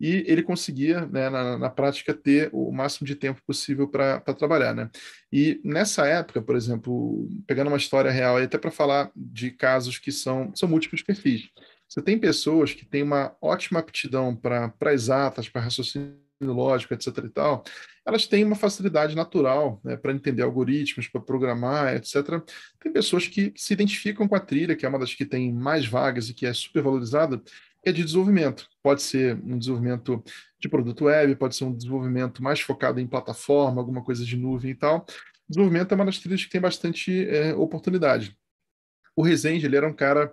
[0.02, 4.74] e ele conseguia, né, na, na, prática, ter o máximo de tempo possível para trabalhar.
[4.74, 4.90] Né?
[5.32, 10.10] E nessa época, por exemplo, pegando uma história real, até para falar de casos que
[10.10, 11.48] são, são múltiplos perfis.
[11.88, 17.06] Você tem pessoas que têm uma ótima aptidão para exatas, para raciocínio lógico, etc.
[17.24, 17.62] e tal,
[18.04, 22.42] elas têm uma facilidade natural né, para entender algoritmos, para programar, etc.
[22.80, 25.86] Tem pessoas que se identificam com a trilha, que é uma das que tem mais
[25.86, 27.40] vagas e que é super valorizada,
[27.84, 28.68] é de desenvolvimento.
[28.82, 30.22] Pode ser um desenvolvimento
[30.60, 34.70] de produto web, pode ser um desenvolvimento mais focado em plataforma, alguma coisa de nuvem
[34.70, 35.04] e tal.
[35.48, 38.36] Desenvolvimento é uma das trilhas que tem bastante é, oportunidade.
[39.16, 40.32] O Rezende, ele era um cara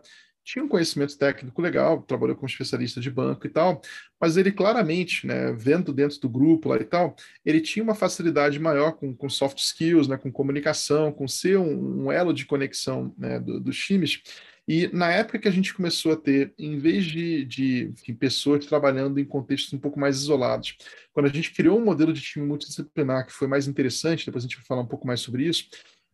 [0.51, 3.81] tinha um conhecimento técnico legal, trabalhou como especialista de banco e tal,
[4.19, 8.57] mas ele claramente, né, vendo dentro do grupo lá e tal, ele tinha uma facilidade
[8.57, 13.13] maior com, com soft skills, né, com comunicação, com ser um, um elo de conexão
[13.15, 14.23] né, do, dos times,
[14.69, 18.63] E na época que a gente começou a ter, em vez de, de, de pessoas
[18.67, 20.77] trabalhando em contextos um pouco mais isolados,
[21.12, 24.47] quando a gente criou um modelo de time multidisciplinar que foi mais interessante, depois a
[24.47, 25.65] gente vai falar um pouco mais sobre isso,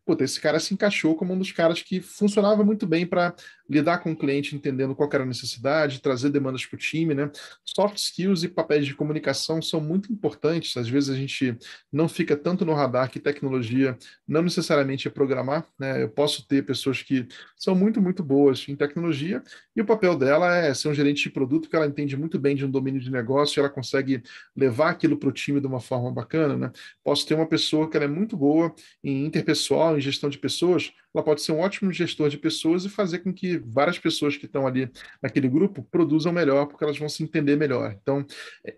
[0.06, 3.36] puta, esse cara se encaixou como um dos caras que funcionava muito bem para
[3.70, 7.32] lidar com o cliente, entendendo qual era a necessidade, trazer demandas para o time, né?
[7.64, 10.78] Soft skills e papéis de comunicação são muito importantes.
[10.78, 11.58] Às vezes a gente
[11.92, 13.98] não fica tanto no radar que tecnologia
[14.28, 16.04] não necessariamente é programar, né?
[16.04, 19.42] Eu posso ter pessoas que são muito, muito boas em tecnologia
[19.76, 22.56] e o papel dela é ser um gerente de produto que ela entende muito bem
[22.56, 24.22] de um domínio de negócio e ela consegue
[24.56, 26.72] levar aquilo para o time de uma forma bacana, né?
[27.04, 28.74] Posso ter uma pessoa que ela é muito boa
[29.04, 32.90] em interpessoal, em gestão de pessoas, ela pode ser um ótimo gestor de pessoas e
[32.90, 37.08] fazer com que várias pessoas que estão ali naquele grupo produzam melhor, porque elas vão
[37.08, 37.96] se entender melhor.
[38.02, 38.26] Então,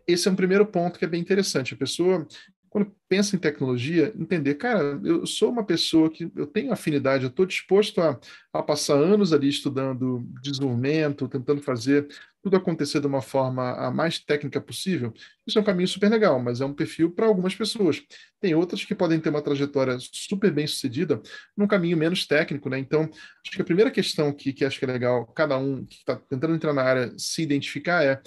[0.08, 1.74] esse é um primeiro ponto que é bem interessante.
[1.74, 2.28] A pessoa
[2.70, 7.30] quando pensa em tecnologia, entender, cara, eu sou uma pessoa que eu tenho afinidade, eu
[7.30, 8.20] estou disposto a,
[8.54, 12.08] a passar anos ali estudando desenvolvimento, tentando fazer
[12.42, 15.14] tudo acontecer de uma forma a mais técnica possível.
[15.46, 18.02] Isso é um caminho super legal, mas é um perfil para algumas pessoas.
[18.40, 21.22] Tem outras que podem ter uma trajetória super bem sucedida
[21.56, 22.80] num caminho menos técnico, né?
[22.80, 25.96] Então, acho que a primeira questão que, que acho que é legal cada um que
[25.96, 28.22] está tentando entrar na área se identificar é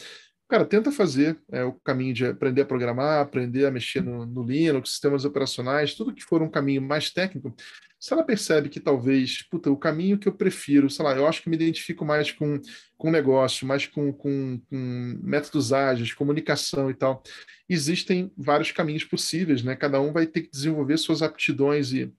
[0.50, 4.42] Cara, tenta fazer é, o caminho de aprender a programar, aprender a mexer no, no
[4.42, 7.54] Linux, sistemas operacionais, tudo que for um caminho mais técnico.
[8.00, 11.40] Se ela percebe que talvez, puta, o caminho que eu prefiro, sei lá, eu acho
[11.40, 12.60] que me identifico mais com,
[12.98, 17.22] com negócio, mais com, com, com métodos ágeis, comunicação e tal,
[17.68, 19.76] existem vários caminhos possíveis, né?
[19.76, 22.12] Cada um vai ter que desenvolver suas aptidões e,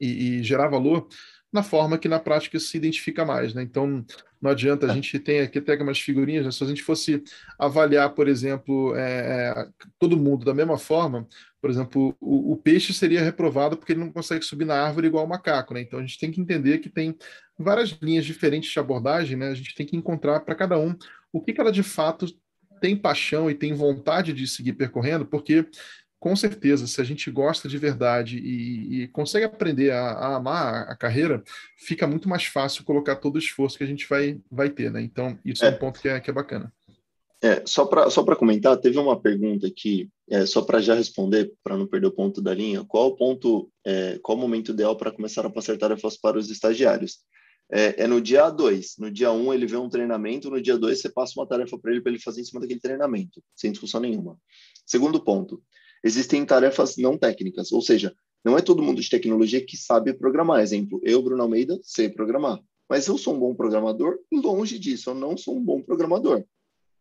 [0.00, 1.08] e, e gerar valor
[1.56, 3.62] na forma que na prática se identifica mais, né?
[3.62, 4.04] Então,
[4.40, 6.52] não adianta, a gente tem aqui até umas figurinhas, né?
[6.52, 7.24] se a gente fosse
[7.58, 11.26] avaliar, por exemplo, é, é, todo mundo da mesma forma,
[11.60, 15.24] por exemplo, o, o, peixe seria reprovado porque ele não consegue subir na árvore igual
[15.24, 15.80] o macaco, né?
[15.80, 17.16] Então a gente tem que entender que tem
[17.58, 19.48] várias linhas diferentes de abordagem, né?
[19.48, 20.94] A gente tem que encontrar para cada um
[21.32, 22.26] o que, que ela de fato
[22.80, 25.66] tem paixão e tem vontade de seguir percorrendo, porque
[26.18, 30.88] com certeza, se a gente gosta de verdade e, e consegue aprender a, a, amar
[30.88, 31.42] a carreira,
[31.76, 35.02] fica muito mais fácil colocar todo o esforço que a gente vai, vai ter, né?
[35.02, 36.72] Então, isso é, é um ponto que é, que é bacana.
[37.42, 41.76] É, só para só comentar, teve uma pergunta aqui, é, só para já responder, para
[41.76, 45.12] não perder o ponto da linha, qual o ponto, é, qual o momento ideal para
[45.12, 47.18] começar a passar tarefas para os estagiários?
[47.70, 48.96] É, é no dia 2.
[48.98, 51.78] No dia 1 um, ele vê um treinamento, no dia 2 você passa uma tarefa
[51.78, 54.38] para ele para ele fazer em cima daquele treinamento, sem discussão nenhuma.
[54.86, 55.62] Segundo ponto,
[56.06, 58.14] existem tarefas não técnicas, ou seja,
[58.44, 60.60] não é todo mundo de tecnologia que sabe programar.
[60.60, 62.60] Exemplo, eu, Bruno Almeida, sei programar.
[62.88, 64.18] Mas eu sou um bom programador?
[64.32, 66.44] Longe disso, eu não sou um bom programador.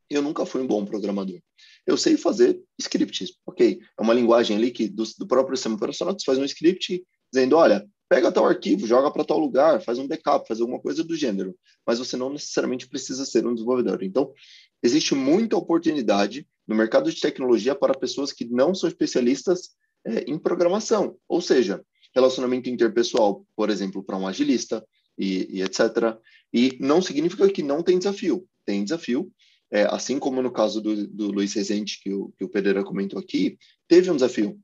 [0.09, 1.39] Eu nunca fui um bom programador.
[1.85, 3.79] Eu sei fazer scripts, ok?
[3.97, 7.57] É uma linguagem ali que do, do próprio sistema operacional você faz um script dizendo,
[7.57, 11.15] olha, pega tal arquivo, joga para tal lugar, faz um backup, faz alguma coisa do
[11.15, 11.55] gênero.
[11.85, 14.01] Mas você não necessariamente precisa ser um desenvolvedor.
[14.03, 14.33] Então,
[14.81, 19.69] existe muita oportunidade no mercado de tecnologia para pessoas que não são especialistas
[20.06, 24.86] é, em programação, ou seja, relacionamento interpessoal, por exemplo, para um agilista
[25.17, 26.17] e, e, etc.
[26.54, 29.32] E não significa que não tem desafio, tem desafio.
[29.71, 33.19] É, assim como no caso do, do Luiz Rezende, que o, que o Pereira comentou
[33.19, 34.60] aqui, teve um desafio.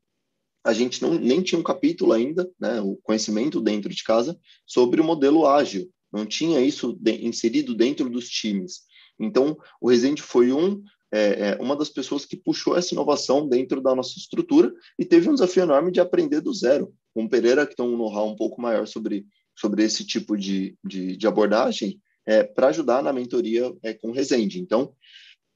[0.64, 5.02] A gente não, nem tinha um capítulo ainda, né, o conhecimento dentro de casa, sobre
[5.02, 5.92] o modelo ágil.
[6.14, 8.82] Não tinha isso de, inserido dentro dos times.
[9.20, 13.82] Então, o Rezende foi um é, é, uma das pessoas que puxou essa inovação dentro
[13.82, 16.94] da nossa estrutura e teve um desafio enorme de aprender do zero.
[17.14, 19.26] Com o Pereira, que tem um know-how um pouco maior sobre,
[19.58, 24.14] sobre esse tipo de, de, de abordagem, é, para ajudar na mentoria é, com o
[24.14, 24.60] Resende.
[24.60, 24.94] Então,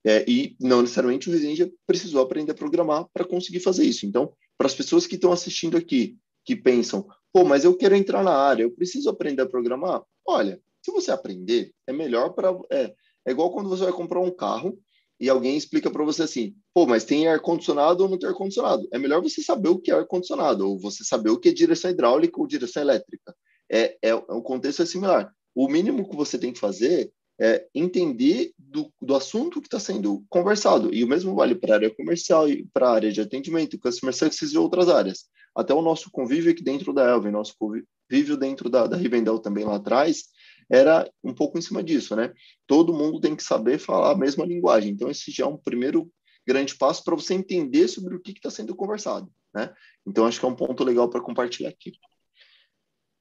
[0.05, 4.05] é, e não necessariamente o Resende precisou aprender a programar para conseguir fazer isso.
[4.05, 8.23] Então, para as pessoas que estão assistindo aqui, que pensam, pô, mas eu quero entrar
[8.23, 10.03] na área, eu preciso aprender a programar?
[10.27, 12.55] Olha, se você aprender, é melhor para.
[12.71, 12.93] É,
[13.27, 14.77] é igual quando você vai comprar um carro
[15.19, 18.87] e alguém explica para você assim, pô, mas tem ar-condicionado ou não tem ar-condicionado?
[18.91, 21.91] É melhor você saber o que é ar-condicionado, ou você saber o que é direção
[21.91, 23.35] hidráulica ou direção elétrica.
[23.71, 25.33] É, é, o contexto é similar.
[25.53, 30.23] O mínimo que você tem que fazer é entender do, do assunto que está sendo
[30.29, 30.93] conversado.
[30.93, 34.13] E o mesmo vale para a área comercial e para a área de atendimento, customer
[34.13, 35.25] success e outras áreas.
[35.55, 39.63] Até o nosso convívio aqui dentro da Elvin, nosso convívio dentro da, da Rivendell também
[39.63, 40.25] lá atrás,
[40.69, 42.33] era um pouco em cima disso, né?
[42.67, 44.91] Todo mundo tem que saber falar a mesma linguagem.
[44.91, 46.11] Então, esse já é um primeiro
[46.47, 49.73] grande passo para você entender sobre o que está sendo conversado, né?
[50.05, 51.93] Então, acho que é um ponto legal para compartilhar aqui.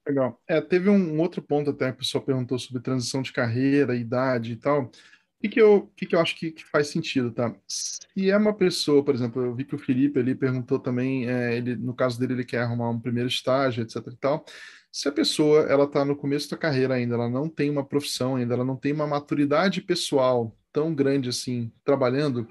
[0.07, 0.39] Legal.
[0.47, 4.51] É, teve um outro ponto até, que o pessoal perguntou sobre transição de carreira, idade
[4.51, 4.83] e tal.
[4.83, 4.91] O
[5.41, 7.55] que, que, eu, que, que eu acho que, que, faz sentido, tá?
[7.67, 11.57] Se é uma pessoa, por exemplo, eu vi que o Felipe ali perguntou também, é,
[11.57, 14.45] ele, no caso dele, ele quer arrumar um primeiro estágio, etc e tal
[14.95, 18.37] Se a pessoa ela está no começo da carreira ainda, ela não tem uma profissão
[18.37, 22.47] ainda, ela não tem uma maturidade pessoal tão grande assim trabalhando,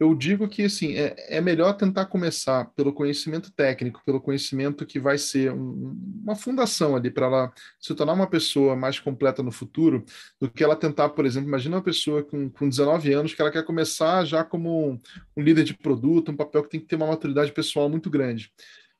[0.00, 4.98] eu digo que assim é, é melhor tentar começar pelo conhecimento técnico, pelo conhecimento que
[4.98, 9.52] vai ser um, uma fundação ali para ela se tornar uma pessoa mais completa no
[9.52, 10.04] futuro,
[10.40, 13.52] do que ela tentar, por exemplo, imagina uma pessoa com, com 19 anos que ela
[13.52, 15.00] quer começar já como um,
[15.36, 18.52] um líder de produto, um papel que tem que ter uma maturidade pessoal muito grande.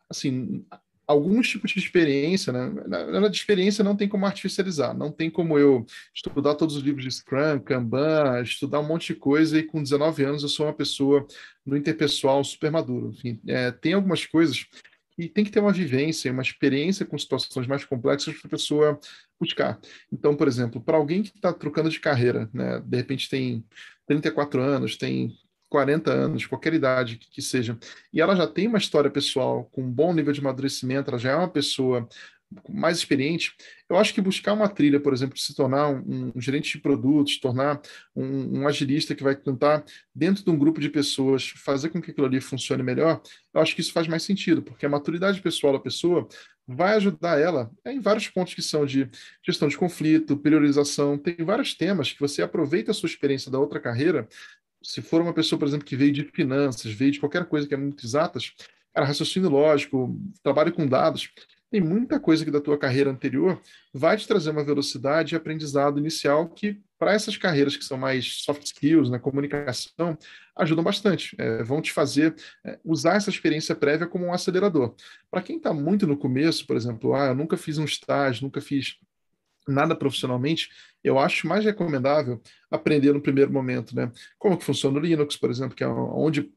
[0.09, 0.65] Assim,
[1.09, 2.71] alguns tipos de experiência, né?
[2.87, 7.03] Na, de experiência não tem como artificializar, não tem como eu estudar todos os livros
[7.03, 10.75] de Scrum, Kanban, estudar um monte de coisa e com 19 anos eu sou uma
[10.75, 11.27] pessoa
[11.65, 13.09] no interpessoal super maduro.
[13.09, 14.67] Enfim, é, tem algumas coisas
[15.17, 19.01] e tem que ter uma vivência, uma experiência com situações mais complexas para a pessoa
[19.41, 19.81] buscar.
[20.13, 23.65] Então, por exemplo, para alguém que está trocando de carreira, né, de repente tem
[24.07, 25.37] 34 anos, tem
[25.69, 27.79] 40 anos, qualquer idade que, que seja,
[28.13, 31.33] e ela já tem uma história pessoal com um bom nível de amadurecimento, ela já
[31.33, 32.09] é uma pessoa
[32.69, 33.55] mais experiente,
[33.89, 36.83] eu acho que buscar uma trilha, por exemplo, de se tornar um, um gerente de
[36.83, 37.81] produtos, tornar
[38.17, 42.11] um, um, agilista que vai tentar, dentro de um grupo de pessoas, fazer com que
[42.11, 43.21] aquilo ali funcione melhor,
[43.53, 46.27] eu acho que isso faz mais sentido, porque a maturidade pessoal da pessoa
[46.67, 49.09] vai ajudar ela em vários pontos que são de
[49.45, 53.81] gestão de conflito, priorização, tem vários temas que você aproveita a sua experiência da outra
[53.81, 54.29] carreira
[54.83, 57.75] se for uma pessoa, por exemplo, que veio de finanças, veio de qualquer coisa que
[57.75, 58.53] é muito exatas,
[58.93, 61.31] cara, raciocínio lógico, trabalho com dados,
[61.71, 63.61] tem muita coisa que da tua carreira anterior
[63.93, 68.43] vai te trazer uma velocidade e aprendizado inicial que, para essas carreiras que são mais
[68.43, 70.17] soft skills, na comunicação,
[70.57, 71.37] ajudam bastante.
[71.39, 74.95] É, vão te fazer é, usar essa experiência prévia como um acelerador.
[75.31, 78.63] Para quem está muito no começo, por exemplo, ah, eu nunca fiz um estágio, nunca
[78.63, 78.97] fiz
[79.71, 80.69] nada profissionalmente,
[81.03, 84.11] eu acho mais recomendável aprender no primeiro momento, né?
[84.39, 86.53] Como que funciona o Linux, por exemplo, que é onde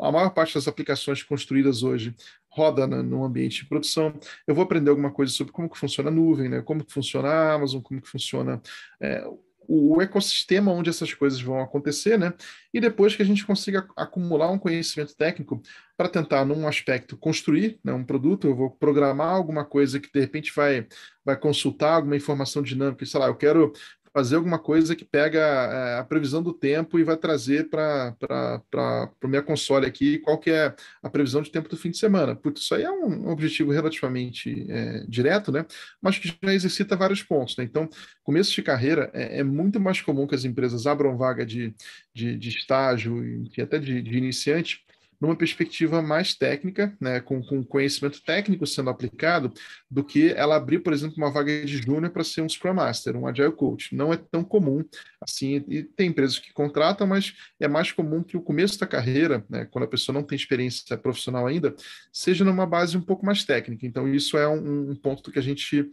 [0.00, 2.14] a maior parte das aplicações construídas hoje
[2.48, 4.14] roda no ambiente de produção.
[4.46, 6.62] Eu vou aprender alguma coisa sobre como que funciona a nuvem, né?
[6.62, 8.60] Como que funciona a Amazon, como que funciona
[9.00, 9.24] é,
[9.68, 12.32] o ecossistema onde essas coisas vão acontecer, né?
[12.72, 15.62] E depois que a gente consiga acumular um conhecimento técnico
[15.96, 20.20] para tentar, num aspecto, construir né, um produto, eu vou programar alguma coisa que de
[20.20, 20.86] repente vai,
[21.24, 23.72] vai consultar alguma informação dinâmica, sei lá, eu quero
[24.12, 28.14] fazer alguma coisa que pega é, a previsão do tempo e vai trazer para
[29.22, 32.36] o minha console aqui qual que é a previsão de tempo do fim de semana.
[32.36, 35.64] Putz, isso aí é um objetivo relativamente é, direto, né?
[36.00, 37.56] Mas que já exercita vários pontos.
[37.56, 37.64] Né?
[37.64, 37.88] Então,
[38.22, 41.74] começo de carreira é, é, muito mais comum que as empresas abram vaga de,
[42.14, 43.22] de, de estágio
[43.56, 44.84] e até de, de iniciante
[45.22, 49.52] numa perspectiva mais técnica, né, com, com conhecimento técnico sendo aplicado,
[49.88, 53.16] do que ela abrir, por exemplo, uma vaga de júnior para ser um Scrum Master,
[53.16, 53.94] um Agile Coach.
[53.94, 54.84] Não é tão comum
[55.20, 59.46] assim, e tem empresas que contratam, mas é mais comum que o começo da carreira,
[59.48, 61.72] né, quando a pessoa não tem experiência profissional ainda,
[62.12, 63.86] seja numa base um pouco mais técnica.
[63.86, 65.88] Então, isso é um, um ponto que a gente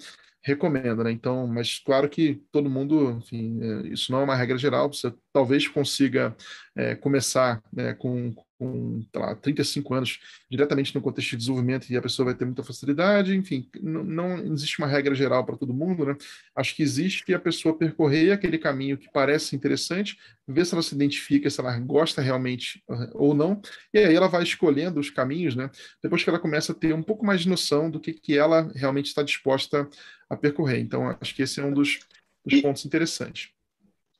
[0.50, 1.12] recomenda, né?
[1.12, 5.14] Então, mas claro que todo mundo, enfim, é, isso não é uma regra geral, você
[5.32, 6.36] talvez consiga
[6.76, 12.02] é, começar né, com, com lá, 35 anos diretamente no contexto de desenvolvimento e a
[12.02, 16.16] pessoa vai ter muita facilidade, enfim, não, existe uma regra geral para todo mundo, né?
[16.56, 20.82] Acho que existe que a pessoa percorrer aquele caminho que parece interessante, ver se ela
[20.82, 23.62] se identifica, se ela gosta realmente uh, ou não,
[23.94, 25.70] e aí ela vai escolhendo os caminhos, né?
[26.02, 28.72] Depois que ela começa a ter um pouco mais de noção do que, que ela
[28.74, 29.88] realmente está disposta
[30.19, 30.80] a percorrer.
[30.80, 32.00] Então, acho que esse é um dos,
[32.46, 33.50] dos e, pontos interessantes.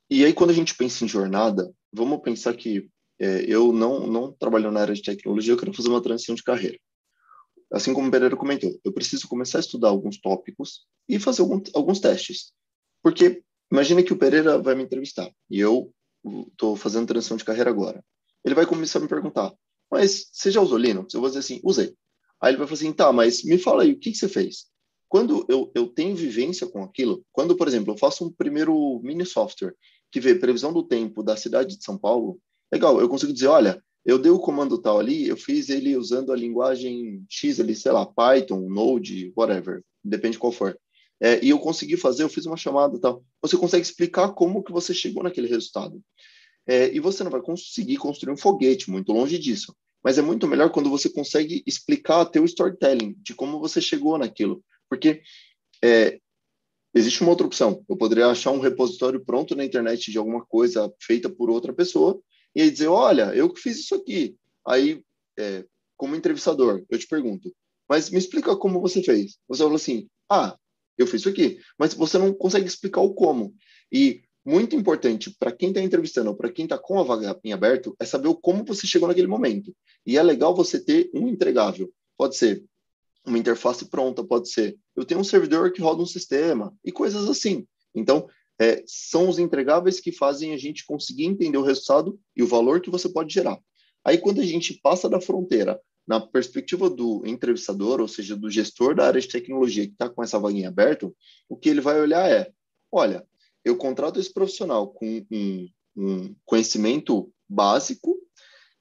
[0.08, 4.32] E aí, quando a gente pensa em jornada, vamos pensar que é, eu não, não
[4.32, 6.78] trabalho na área de tecnologia, eu quero fazer uma transição de carreira.
[7.72, 11.62] Assim como o Pereira comentou, eu preciso começar a estudar alguns tópicos e fazer algum,
[11.74, 12.52] alguns testes.
[13.02, 15.92] Porque imagine que o Pereira vai me entrevistar e eu
[16.48, 18.04] estou fazendo transição de carreira agora.
[18.44, 19.52] Ele vai começar a me perguntar,
[19.90, 21.14] mas você já usou Linux?
[21.14, 21.94] Eu vou dizer assim, usei.
[22.40, 24.69] Aí ele vai falar assim, tá, mas me fala aí, o que, que você fez?
[25.10, 29.26] Quando eu, eu tenho vivência com aquilo, quando, por exemplo, eu faço um primeiro mini
[29.26, 29.74] software
[30.08, 32.38] que vê previsão do tempo da cidade de São Paulo,
[32.72, 36.32] legal, eu consigo dizer, olha, eu dei o comando tal ali, eu fiz ele usando
[36.32, 40.78] a linguagem X ali, sei lá, Python, Node, whatever, depende qual for.
[41.20, 43.24] É, e eu consegui fazer, eu fiz uma chamada tal.
[43.42, 46.00] Você consegue explicar como que você chegou naquele resultado.
[46.68, 49.74] É, e você não vai conseguir construir um foguete, muito longe disso.
[50.04, 54.62] Mas é muito melhor quando você consegue explicar teu storytelling, de como você chegou naquilo.
[54.90, 55.22] Porque
[55.82, 56.20] é,
[56.92, 57.84] existe uma outra opção.
[57.88, 62.20] Eu poderia achar um repositório pronto na internet de alguma coisa feita por outra pessoa
[62.54, 64.36] e aí dizer, olha, eu que fiz isso aqui.
[64.66, 65.02] Aí,
[65.38, 65.64] é,
[65.96, 67.54] como entrevistador, eu te pergunto,
[67.88, 69.38] mas me explica como você fez.
[69.48, 70.56] Você fala assim, ah,
[70.98, 73.54] eu fiz isso aqui, mas você não consegue explicar o como.
[73.92, 77.52] E muito importante para quem está entrevistando ou para quem está com a vaga em
[77.52, 79.74] aberto é saber o como você chegou naquele momento.
[80.04, 81.92] E é legal você ter um entregável.
[82.16, 82.64] Pode ser
[83.26, 87.28] uma interface pronta, pode ser eu tenho um servidor que roda um sistema e coisas
[87.28, 87.66] assim.
[87.94, 88.28] Então,
[88.60, 92.82] é, são os entregáveis que fazem a gente conseguir entender o resultado e o valor
[92.82, 93.58] que você pode gerar.
[94.04, 98.94] Aí, quando a gente passa da fronteira na perspectiva do entrevistador, ou seja, do gestor
[98.94, 101.10] da área de tecnologia que está com essa vaguinha aberta,
[101.48, 102.50] o que ele vai olhar é:
[102.92, 103.26] olha,
[103.64, 108.19] eu contrato esse profissional com um, um conhecimento básico,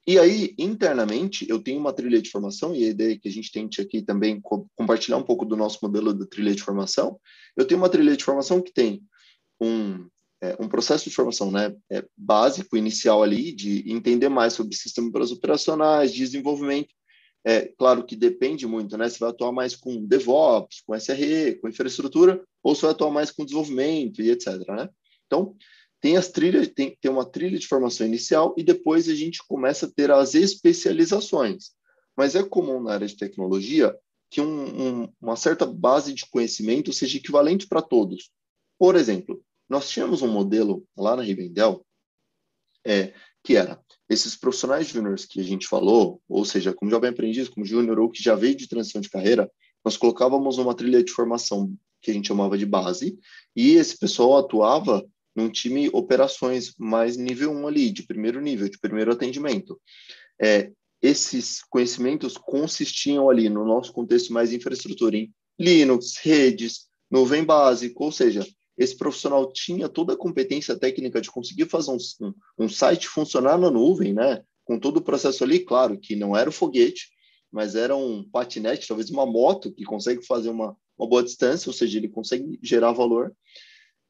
[0.08, 3.32] e aí, internamente, eu tenho uma trilha de formação, e a ideia é que a
[3.32, 7.20] gente tente aqui também co compartilhar um pouco do nosso modelo de trilha de formação.
[7.56, 9.04] Eu tenho uma trilha de formação que tem
[9.62, 10.08] um,
[10.42, 15.32] é, um processo de formação né, é, básico, inicial ali, de entender mais sobre sistemas
[15.32, 16.94] operacionais, desenvolvimento,
[17.46, 19.08] é claro que depende muito, né?
[19.08, 23.32] Você vai atuar mais com DevOps, com SRE, com infraestrutura, ou você vai atuar mais
[23.32, 24.90] com desenvolvimento e etc, né?
[25.26, 25.56] Então,
[26.02, 29.86] tem as trilhas, tem, tem uma trilha de formação inicial e depois a gente começa
[29.86, 31.72] a ter as especializações.
[32.16, 33.96] Mas é comum na área de tecnologia
[34.30, 38.30] que um, um, uma certa base de conhecimento seja equivalente para todos.
[38.78, 41.86] Por exemplo, nós tínhamos um modelo lá na Rivendell
[42.86, 47.48] é, que era esses profissionais júniores que a gente falou, ou seja, como jovem aprendiz,
[47.48, 49.50] como júnior ou que já veio de transição de carreira,
[49.84, 53.20] nós colocávamos uma trilha de formação que a gente chamava de base,
[53.56, 58.80] e esse pessoal atuava num time operações mais nível 1 ali, de primeiro nível, de
[58.80, 59.80] primeiro atendimento.
[60.42, 60.72] É,
[61.02, 68.12] esses conhecimentos consistiam ali, no nosso contexto mais infraestrutura, em Linux, redes, nuvem básica, ou
[68.12, 68.46] seja,
[68.78, 73.70] esse profissional tinha toda a competência técnica de conseguir fazer um, um, site funcionar na
[73.70, 74.42] nuvem, né?
[74.64, 77.10] Com todo o processo ali, claro, que não era o foguete,
[77.52, 81.74] mas era um patinete, talvez uma moto que consegue fazer uma, uma boa distância, ou
[81.74, 83.36] seja, ele consegue gerar valor.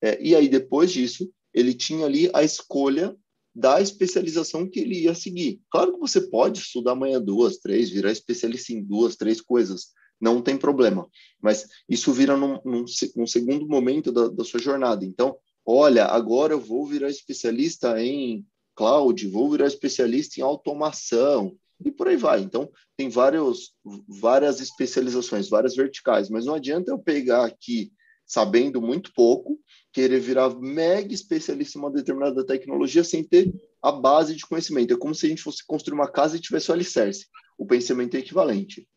[0.01, 3.15] É, e aí, depois disso, ele tinha ali a escolha
[3.53, 5.61] da especialização que ele ia seguir.
[5.69, 9.87] Claro que você pode estudar amanhã duas, três, virar especialista em duas, três coisas,
[10.21, 11.07] não tem problema.
[11.41, 12.85] Mas isso vira num, num,
[13.15, 15.03] num segundo momento da, da, sua jornada.
[15.03, 15.35] Então,
[15.65, 18.45] olha, agora eu vou virar especialista em
[18.75, 22.41] cloud, vou virar especialista em automação, e por aí vai.
[22.41, 23.73] Então, tem vários,
[24.07, 27.91] várias especializações, várias verticais, mas não adianta eu pegar aqui,
[28.29, 29.59] sabendo muito pouco,
[29.91, 33.51] querer virar mega especialista em uma determinada tecnologia sem ter
[33.81, 34.93] a base de conhecimento.
[34.93, 37.25] É como se a gente fosse construir uma casa e tivesse o alicerce.
[37.57, 38.87] O pensamento é equivalente.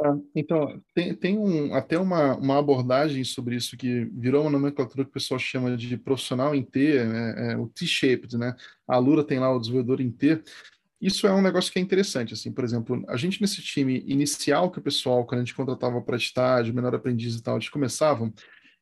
[0.00, 5.02] Ah, então, tem, tem um, até uma, uma abordagem sobre isso que virou uma nomenclatura
[5.02, 8.54] que o pessoal chama de profissional em T, né, é, o T-shaped, né?
[8.86, 10.40] A Lura tem lá o desenvolvedor em T.
[11.00, 14.70] Isso é um negócio que é interessante, assim, por exemplo, a gente nesse time inicial
[14.70, 18.32] que o pessoal, quando a gente contratava para estágio, menor aprendiz e tal, eles começavam,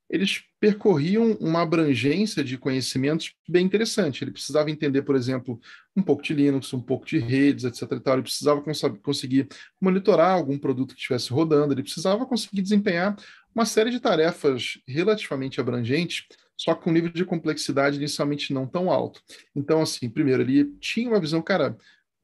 [0.09, 4.23] eles percorriam uma abrangência de conhecimentos bem interessante.
[4.23, 5.61] Ele precisava entender, por exemplo,
[5.97, 7.83] um pouco de Linux, um pouco de redes, etc.
[7.93, 8.15] E tal.
[8.15, 8.63] Ele precisava
[9.03, 9.49] conseguir
[9.81, 13.17] monitorar algum produto que estivesse rodando, ele precisava conseguir desempenhar
[13.55, 16.25] uma série de tarefas relativamente abrangentes,
[16.57, 19.21] só com um nível de complexidade inicialmente não tão alto.
[19.55, 21.77] Então, assim, primeiro, ele tinha uma visão, cara,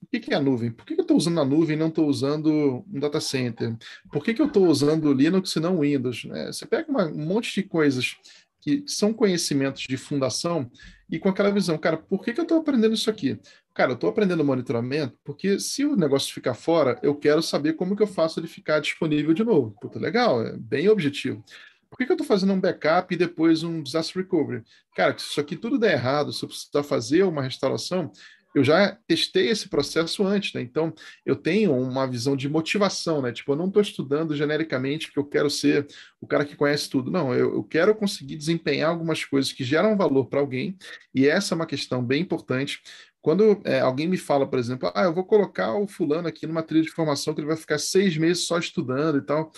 [0.03, 0.71] o que, é a nuvem?
[0.71, 3.77] Por que, eu estou usando a nuvem e não estou usando um data center?
[4.13, 6.27] Por que, que eu estou usando Linux e não Windows?
[6.31, 8.17] É, você pega uma, um monte de coisas
[8.61, 10.71] que são conhecimentos de fundação
[11.11, 13.39] e com aquela visão, cara, por que, que eu estou aprendendo isso aqui?
[13.75, 17.97] Cara, eu estou aprendendo monitoramento porque se o negócio ficar fora, eu quero saber como
[17.97, 19.75] que eu faço ele ficar disponível de novo.
[19.81, 21.45] Puta, legal, é bem objetivo.
[21.91, 24.63] Por que, que eu estou fazendo um backup e depois um disaster recovery?
[24.97, 28.11] Cara, se isso aqui tudo der errado, se eu precisar fazer uma restauração,
[28.55, 30.61] eu já testei esse processo antes, né?
[30.61, 30.93] Então,
[31.25, 33.33] eu tenho uma visão de motivação, né?
[33.33, 35.87] Tipo, eu não estou estudando genericamente porque eu quero ser
[36.21, 37.11] o cara que conhece tudo.
[37.11, 40.77] Não, eu, eu quero conseguir desempenhar algumas coisas que geram valor para alguém,
[41.15, 42.81] e essa é uma questão bem importante.
[43.23, 46.63] Quando é, alguém me fala, por exemplo, ah, eu vou colocar o fulano aqui numa
[46.63, 49.53] trilha de formação que ele vai ficar seis meses só estudando e tal.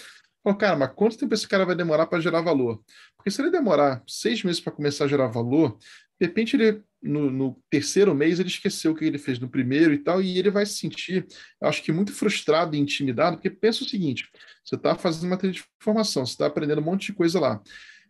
[0.45, 2.83] Bom, cara, mas quanto tempo esse cara vai demorar para gerar valor?
[3.17, 5.79] Porque se ele demorar seis meses para começar a gerar valor,
[6.21, 9.93] de repente ele no, no, terceiro mês ele esqueceu o que ele fez no primeiro
[9.93, 11.27] e tal, e ele vai se sentir,
[11.61, 14.29] acho que muito frustrado e intimidado, porque pensa o seguinte:
[14.65, 17.63] você está fazendo uma de formação, você está aprendendo um monte de coisa lá.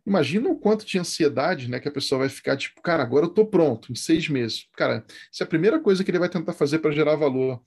[0.07, 3.31] Imagina o quanto de ansiedade né, que a pessoa vai ficar, tipo, cara, agora eu
[3.31, 4.69] estou pronto, em seis meses.
[4.77, 7.63] Cara, se a primeira coisa que ele vai tentar fazer para gerar valor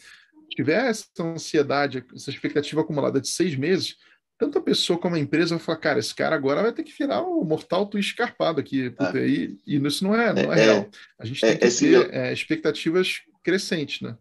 [0.51, 3.95] tiver essa ansiedade, essa expectativa acumulada de seis meses,
[4.37, 6.93] tanto a pessoa como a empresa vai falar, cara, esse cara agora vai ter que
[6.97, 8.89] virar o mortal twist escarpado aqui.
[8.91, 9.27] Puta, ah.
[9.27, 10.89] e, e, isso não é, não é, é real.
[11.19, 14.17] A gente é, tem que ter é, expectativas crescentes, né?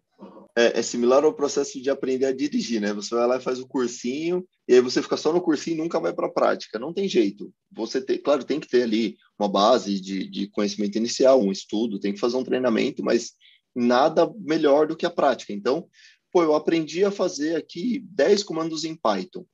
[0.59, 2.95] É, é, similar ao processo de aprender a dirigir, né?
[2.95, 5.79] Você vai lá e faz o cursinho, e aí você fica só no cursinho e
[5.79, 6.79] nunca vai para a prática.
[6.79, 7.53] Não tem jeito.
[7.71, 12.01] Você tem, claro, tem que ter ali uma base de, de conhecimento inicial, um estudo,
[12.01, 13.33] tem que fazer um treinamento, mas
[13.75, 15.53] nada melhor do que a prática.
[15.53, 15.87] Então,
[16.33, 19.45] pô, eu aprendi a fazer aqui 10 comandos em Python.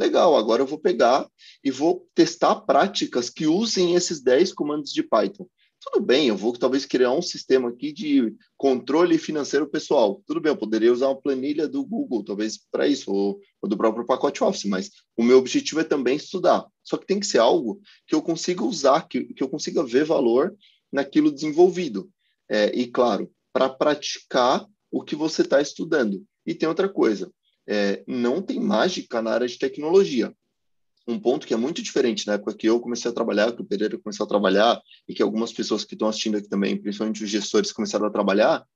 [0.00, 1.28] Legal, agora eu vou pegar
[1.62, 5.46] e vou testar práticas que usem esses 10 comandos de Python.
[5.78, 10.22] Tudo bem, eu vou talvez criar um sistema aqui de controle financeiro pessoal.
[10.26, 13.76] Tudo bem, eu poderia usar uma planilha do Google, talvez para isso, ou, ou, do
[13.76, 16.66] próprio pacote Office, mas o meu objetivo é também estudar.
[16.82, 20.06] Só que tem que ser algo que eu consiga usar, que, que eu consiga ver
[20.06, 20.56] valor
[20.90, 22.08] naquilo desenvolvido.
[22.48, 26.24] É, e, claro, para praticar o que você está estudando.
[26.46, 27.30] E tem outra coisa,
[27.70, 30.34] é, não tem mágica na área de tecnologia.
[31.06, 33.64] Um ponto que é muito diferente na época que eu comecei a trabalhar, que o
[33.64, 37.30] Pereira começou a trabalhar, e que algumas pessoas que estão assistindo aqui também, principalmente os
[37.30, 38.66] gestores, começaram a trabalhar,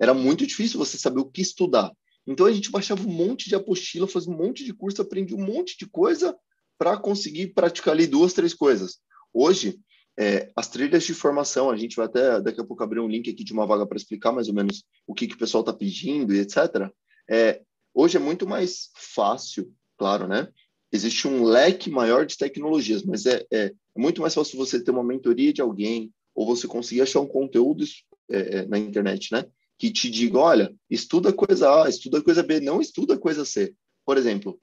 [0.00, 1.92] era muito difícil você saber o que estudar.
[2.26, 5.44] Então a gente baixava um monte de apostila, fazia um monte de curso, aprendia um
[5.44, 6.34] monte de coisa
[6.78, 8.98] para conseguir praticar ali duas, três coisas.
[9.32, 9.78] Hoje,
[10.18, 13.28] é, as trilhas de formação, a gente vai até daqui a pouco abrir um link
[13.28, 15.72] aqui de uma vaga para explicar mais ou menos o que, que o pessoal está
[15.72, 16.90] pedindo e etc.
[17.30, 17.62] É,
[18.00, 20.46] Hoje é muito mais fácil, claro, né?
[20.92, 24.92] Existe um leque maior de tecnologias, mas é, é, é muito mais fácil você ter
[24.92, 27.82] uma mentoria de alguém ou você conseguir achar um conteúdo
[28.30, 29.44] é, é, na internet, né?
[29.76, 33.74] Que te diga, olha, estuda coisa A, estuda coisa B, não estuda coisa C.
[34.06, 34.60] Por exemplo,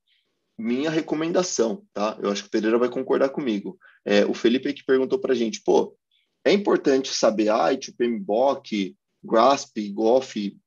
[0.58, 2.18] minha recomendação, tá?
[2.24, 3.78] Eu acho que o Pereira vai concordar comigo.
[4.06, 5.94] É, o Felipe que perguntou para a gente, pô,
[6.42, 10.58] é importante saber IT, PMBOK, GRASP, GOF.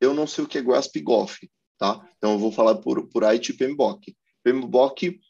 [0.00, 2.08] Eu não sei o que é GRASP e GOF, tá?
[2.16, 4.16] Então eu vou falar por, por IT e PMBOK.
[4.42, 5.20] PMBOK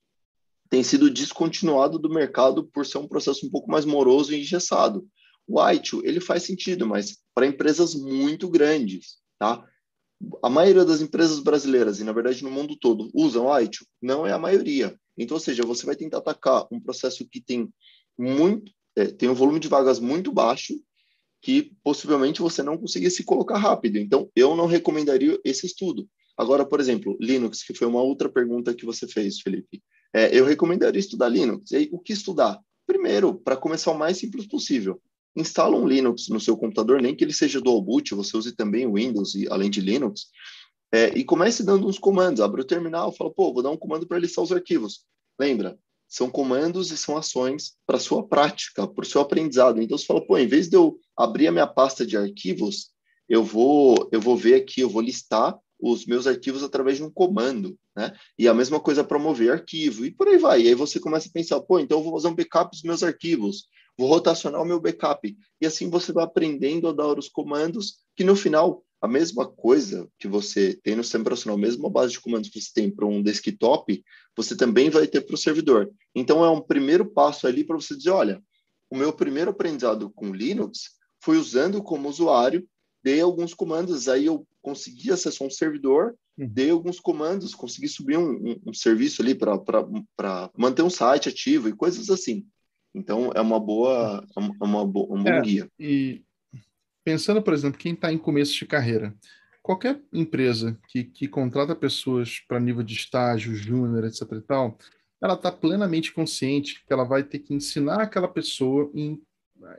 [0.68, 5.06] tem sido descontinuado do mercado por ser um processo um pouco mais moroso e engessado.
[5.46, 9.64] O ITIL, ele faz sentido, mas para empresas muito grandes, tá?
[10.42, 13.86] A maioria das empresas brasileiras, e na verdade no mundo todo, usam ITIL?
[14.02, 14.98] Não é a maioria.
[15.16, 17.72] Então, ou seja, você vai tentar atacar um processo que tem
[18.18, 20.74] muito, é, tem um volume de vagas muito baixo,
[21.40, 23.98] que possivelmente você não conseguir se colocar rápido.
[23.98, 26.08] Então, eu não recomendaria esse estudo.
[26.36, 29.82] Agora, por exemplo, Linux, que foi uma outra pergunta que você fez, Felipe.
[30.14, 31.70] É, eu recomendaria estudar Linux.
[31.70, 32.58] E aí, o que estudar?
[32.86, 35.00] Primeiro, para começar o mais simples possível,
[35.34, 38.90] instala um Linux no seu computador, nem que ele seja dual boot, você use também
[38.90, 40.26] Windows e além de Linux,
[40.92, 42.40] é, e comece dando uns comandos.
[42.40, 45.04] Abre o terminal, fala, pô, vou dar um comando para listar os arquivos.
[45.38, 45.78] Lembra?
[46.08, 49.82] São comandos e são ações para sua prática, para o seu aprendizado.
[49.82, 52.92] Então você fala, pô, em vez de eu abrir a minha pasta de arquivos,
[53.28, 57.10] eu vou eu vou ver aqui, eu vou listar os meus arquivos através de um
[57.10, 58.12] comando, né?
[58.38, 60.62] E a mesma coisa para mover arquivo, e por aí vai.
[60.62, 63.02] E aí você começa a pensar, pô, então eu vou fazer um backup dos meus
[63.02, 65.36] arquivos, vou rotacionar o meu backup.
[65.60, 70.08] E assim você vai aprendendo a dar os comandos, que no final, a mesma coisa
[70.18, 73.06] que você tem no sistema operacional, a mesma base de comandos que você tem para
[73.06, 74.02] um desktop,
[74.36, 75.90] você também vai ter para o servidor.
[76.14, 78.42] Então é um primeiro passo ali para você dizer, olha,
[78.90, 82.66] o meu primeiro aprendizado com Linux foi usando como usuário
[83.06, 86.48] dei alguns comandos, aí eu consegui acessar um servidor, uhum.
[86.48, 91.68] dei alguns comandos, consegui subir um, um, um serviço ali para manter um site ativo
[91.68, 92.44] e coisas assim.
[92.92, 95.70] Então, é uma boa, é uma, boa, um bom é, guia.
[95.78, 96.24] E
[97.04, 99.14] pensando, por exemplo, quem está em começo de carreira,
[99.62, 104.76] qualquer empresa que, que contrata pessoas para nível de estágio, júnior, etc e tal,
[105.22, 109.22] ela está plenamente consciente que ela vai ter que ensinar aquela pessoa em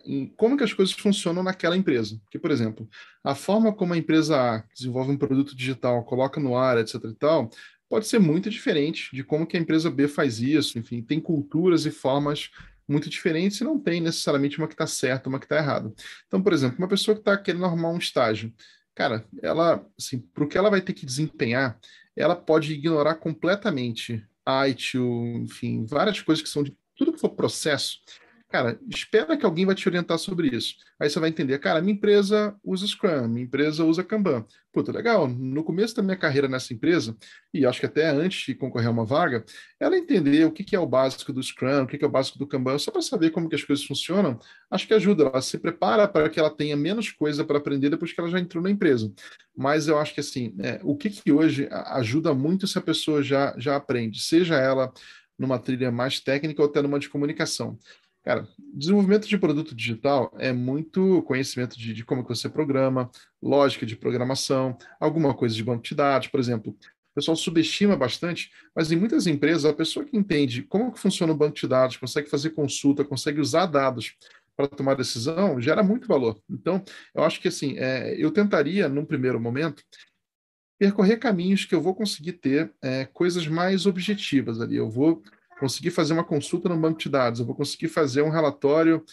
[0.05, 2.19] em como que as coisas funcionam naquela empresa.
[2.29, 2.87] Que, por exemplo,
[3.23, 6.95] a forma como a empresa A desenvolve um produto digital, coloca no ar, etc.
[7.05, 7.49] e tal,
[7.89, 10.77] pode ser muito diferente de como que a empresa B faz isso.
[10.77, 12.49] Enfim, tem culturas e formas
[12.87, 15.93] muito diferentes e não tem necessariamente uma que está certa, uma que está errada.
[16.27, 18.53] Então, por exemplo, uma pessoa que está querendo arrumar um estágio,
[18.95, 21.77] cara, ela, assim, para o que ela vai ter que desempenhar,
[22.15, 24.25] ela pode ignorar completamente
[24.69, 27.99] ITIL, enfim, várias coisas que são de tudo que for processo
[28.49, 30.75] Cara, espera que alguém vai te orientar sobre isso.
[30.97, 34.45] Aí você vai entender, cara, minha empresa usa Scrum, minha empresa usa Kanban.
[34.71, 35.27] Puta, legal.
[35.27, 37.13] No começo da minha carreira nessa empresa,
[37.53, 39.43] e acho que até antes de concorrer a uma vaga,
[39.77, 42.47] ela entender o que é o básico do Scrum, o que é o básico do
[42.47, 44.39] Kanban, só para saber como que as coisas funcionam,
[44.71, 45.25] acho que ajuda.
[45.25, 48.39] Ela se prepara para que ela tenha menos coisa para aprender depois que ela já
[48.39, 49.11] entrou na empresa.
[49.57, 53.21] Mas eu acho que, assim, é, o que, que hoje ajuda muito se a pessoa
[53.21, 54.93] já, já aprende, seja ela
[55.37, 57.77] numa trilha mais técnica ou até numa de comunicação.
[58.27, 63.09] Cara, desenvolvimento de produto digital é muito conhecimento de, de, como que você programa,
[63.41, 66.73] lógica de programação, alguma coisa de banco de dados, por exemplo.
[66.73, 71.31] O pessoal subestima bastante, mas em muitas empresas, a pessoa que entende como que funciona
[71.31, 74.17] o banco de dados, consegue fazer consulta, consegue usar dados
[74.57, 76.37] para tomar decisão, gera muito valor.
[76.49, 76.83] Então,
[77.15, 79.81] eu acho que assim, é, eu tentaria, num primeiro momento,
[80.77, 84.75] percorrer caminhos que eu vou conseguir ter é, coisas mais objetivas ali.
[84.75, 85.23] Eu vou
[85.59, 89.03] conseguir fazer uma consulta no banco de dados, eu vou conseguir fazer um relatório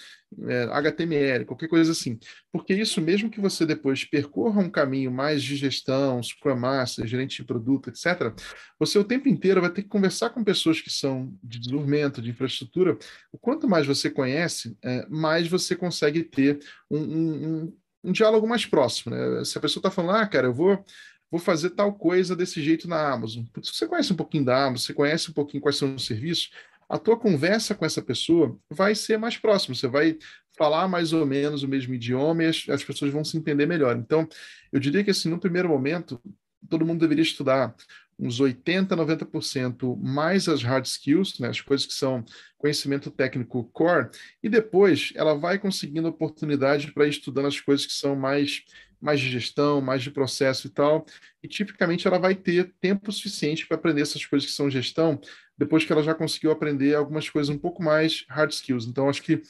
[0.48, 2.18] é, HTML, qualquer coisa assim.
[2.52, 7.36] Porque isso, mesmo que você depois percorra um caminho mais de gestão, Scrum Master, gerente
[7.36, 8.32] de produto, etc.,
[8.78, 12.30] você o tempo inteiro vai ter que conversar com pessoas que são de desenvolvimento, de
[12.30, 12.98] infraestrutura.
[13.32, 16.58] O quanto mais você conhece, é, mais você consegue ter
[16.90, 19.14] um, um, um diálogo mais próximo.
[19.14, 19.44] Né?
[19.44, 20.84] Se a pessoa está falando, ah, cara, eu vou
[21.30, 23.44] vou fazer tal coisa desse jeito na Amazon.
[23.62, 26.50] Se você conhece um pouquinho da Amazon, você conhece um pouquinho quais são os serviços,
[26.88, 30.18] a tua conversa com essa pessoa vai ser mais próxima, você vai
[30.56, 33.96] falar mais ou menos o mesmo idioma e as, as pessoas vão se entender melhor.
[33.96, 34.28] Então,
[34.72, 36.20] eu diria que assim, no primeiro momento,
[36.68, 37.74] todo mundo deveria estudar
[38.18, 42.24] uns 80, 90% mais as hard skills, né, as coisas que são
[42.56, 44.08] conhecimento técnico core,
[44.42, 48.62] e depois ela vai conseguindo oportunidade para ir estudando as coisas que são mais
[49.04, 51.04] mais de gestão, mais de processo e tal.
[51.42, 55.20] E tipicamente ela vai ter tempo suficiente para aprender essas coisas que são gestão,
[55.58, 58.86] depois que ela já conseguiu aprender algumas coisas um pouco mais hard skills.
[58.86, 59.42] Então, acho que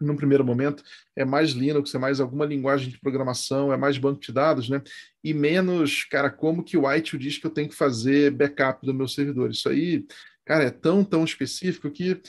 [0.00, 0.82] no primeiro momento
[1.16, 4.82] é mais Linux, é mais alguma linguagem de programação, é mais banco de dados, né?
[5.22, 8.92] E menos, cara, como que o White diz que eu tenho que fazer backup do
[8.92, 9.50] meu servidor.
[9.50, 10.04] Isso aí,
[10.44, 12.20] cara, é tão, tão específico que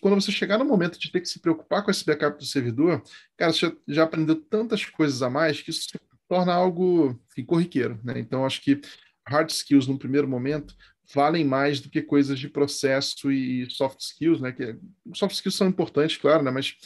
[0.00, 3.02] quando você chegar no momento de ter que se preocupar com esse backup do servidor,
[3.36, 7.98] cara, você já, aprendeu tantas coisas a mais que isso se torna algo enfim, corriqueiro,
[8.04, 8.18] né?
[8.18, 8.80] Então, acho que
[9.26, 10.74] hard skills no primeiro momento
[11.14, 14.52] valem mais do que coisas de processo e soft skills, né?
[14.52, 14.76] Que
[15.14, 16.50] soft skills são importantes, claro, né?
[16.50, 16.76] Mas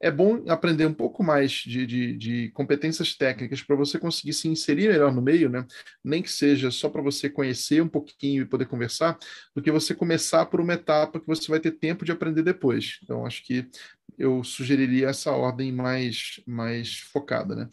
[0.00, 4.46] é bom aprender um pouco mais de, de, de competências técnicas para você conseguir se
[4.46, 5.66] inserir melhor no meio, né?
[6.04, 9.18] Nem que seja só para você conhecer um pouquinho e poder conversar,
[9.54, 12.98] do que você começar por uma etapa que você vai ter tempo de aprender depois.
[13.02, 13.66] Então, acho que
[14.18, 17.68] eu sugeriria essa ordem mais, mais focada, né?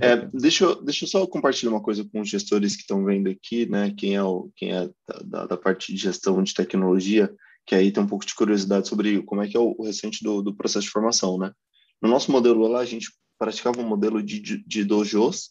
[0.00, 3.28] É, deixa, eu, deixa eu só compartilhar uma coisa com os gestores que estão vendo
[3.28, 3.92] aqui, né?
[3.96, 4.88] Quem é, o, quem é
[5.24, 7.34] da, da parte de gestão de tecnologia
[7.66, 10.22] que aí tem um pouco de curiosidade sobre como é que é o, o recente
[10.22, 11.52] do, do, processo de formação, né?
[12.00, 15.50] No nosso modelo lá, a gente praticava um modelo de, de, de dojos,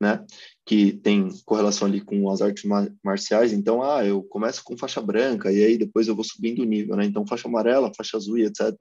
[0.00, 0.24] né?
[0.66, 2.64] Que tem correlação ali com as artes
[3.04, 3.52] marciais.
[3.52, 6.96] Então, ah, eu começo com faixa branca e aí depois eu vou subindo o nível,
[6.96, 7.04] né?
[7.04, 8.72] Então, faixa amarela, faixa azul e etc.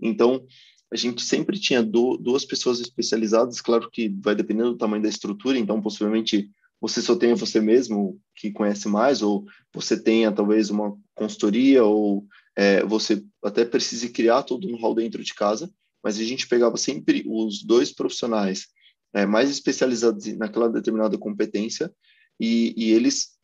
[0.00, 0.44] Então,
[0.90, 5.08] a gente sempre tinha do, duas pessoas especializadas, claro que vai dependendo do tamanho da
[5.08, 6.48] estrutura, então possivelmente
[6.80, 9.44] você só tenha você mesmo que conhece mais, ou
[9.74, 15.22] você tenha talvez uma consultoria, ou é, você até precise criar todo um hall dentro
[15.22, 15.70] de casa,
[16.02, 18.66] mas a gente pegava sempre os dois profissionais
[19.12, 21.92] é, mais especializados naquela determinada competência
[22.38, 23.34] e, e eles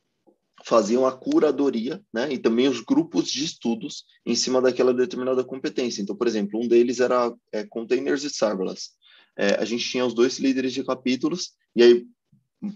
[0.64, 6.03] faziam a curadoria, né, e também os grupos de estudos em cima daquela determinada competência.
[6.03, 8.91] Então, por exemplo, um deles era é, containers e serverless.
[9.39, 12.07] É, a gente tinha os dois líderes de capítulos, e aí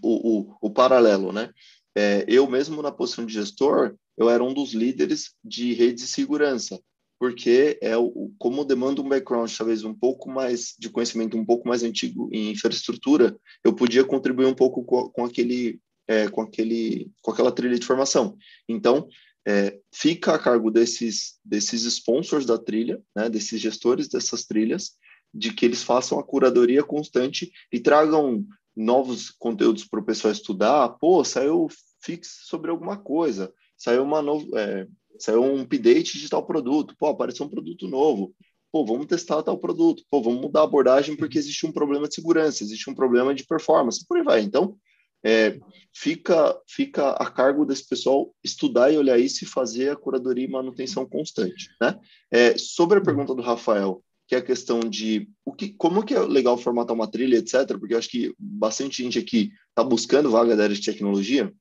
[0.03, 1.51] o, o, o paralelo, né?
[1.95, 6.07] É, eu mesmo na posição de gestor, eu era um dos líderes de rede de
[6.07, 6.81] segurança,
[7.19, 11.67] porque é o, como demanda um background talvez um pouco mais de conhecimento um pouco
[11.67, 17.11] mais antigo em infraestrutura, eu podia contribuir um pouco com, com aquele é, com aquele
[17.23, 18.37] com aquela trilha de formação.
[18.69, 19.09] Então
[19.47, 24.93] é, fica a cargo desses desses sponsors da trilha, né, desses gestores dessas trilhas,
[25.33, 28.45] de que eles façam a curadoria constante e tragam
[28.77, 31.69] novos conteúdos para o pessoal estudar, pô, saiu
[32.03, 34.87] fix sobre alguma coisa, saiu uma novo, é,
[35.19, 38.35] saiu um update de tal produto, pô, apareceu um produto novo,
[38.73, 42.15] pô, vamos testar tal produto, pô, vamos mudar a abordagem porque existe um problema de
[42.15, 44.41] segurança, existe um problema de performance, por aí vai.
[44.41, 44.77] Então,
[45.25, 45.59] é,
[45.93, 50.51] fica, fica a cargo desse pessoal estudar e olhar isso e fazer a curadoria e
[50.51, 51.99] manutenção constante, né?
[52.31, 56.15] É, sobre a pergunta do Rafael, que é a questão de o que, como que
[56.15, 60.31] é legal formatar uma trilha, etc., porque eu acho que bastante gente aqui está buscando
[60.31, 61.53] vaga da área de tecnologia,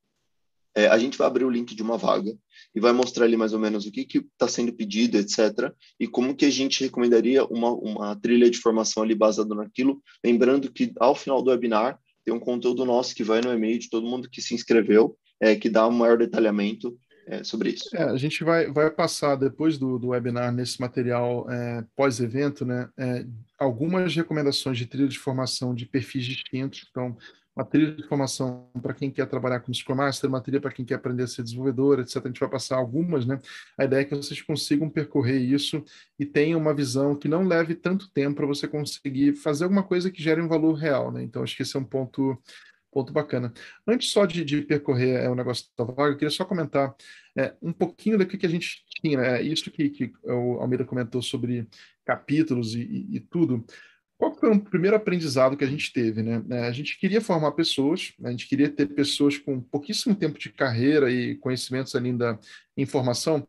[0.75, 2.33] é, a gente vai abrir o link de uma vaga
[2.75, 6.35] e vai mostrar ali mais ou menos o que está sendo pedido, etc., e como
[6.35, 11.15] que a gente recomendaria uma, uma trilha de formação ali baseada naquilo, lembrando que ao
[11.15, 14.41] final do webinar tem um conteúdo nosso que vai no e-mail de todo mundo que
[14.41, 16.97] se inscreveu, é, que dá um maior detalhamento
[17.27, 17.95] é, sobre isso.
[17.95, 22.89] É, a gente vai, vai passar depois do, do webinar nesse material é, pós-evento, né,
[22.97, 23.25] é,
[23.57, 26.87] algumas recomendações de trilha de formação de perfis distintos.
[26.89, 27.17] Então,
[27.55, 30.83] uma trilha de formação para quem quer trabalhar como Scrum Master, uma trilha para quem
[30.83, 32.17] quer aprender a ser desenvolvedor, etc.
[32.17, 33.39] A gente vai passar algumas, né?
[33.77, 35.83] A ideia é que vocês consigam percorrer isso
[36.17, 40.09] e tenham uma visão que não leve tanto tempo para você conseguir fazer alguma coisa
[40.09, 41.21] que gere um valor real, né?
[41.21, 42.37] Então, acho que esse é um ponto
[42.93, 43.51] ponto bacana.
[43.87, 46.95] Antes só de, de percorrer é, o negócio da vaga, eu queria só comentar
[47.35, 49.41] é, um pouquinho do que a gente tinha, né?
[49.41, 51.67] isso que, que o Almeida comentou sobre
[52.05, 53.65] capítulos e, e, e tudo.
[54.23, 56.23] Qual foi o primeiro aprendizado que a gente teve?
[56.23, 56.41] Né?
[56.51, 60.49] É, a gente queria formar pessoas, a gente queria ter pessoas com pouquíssimo tempo de
[60.49, 62.39] carreira e conhecimentos ali da
[62.77, 63.45] informação,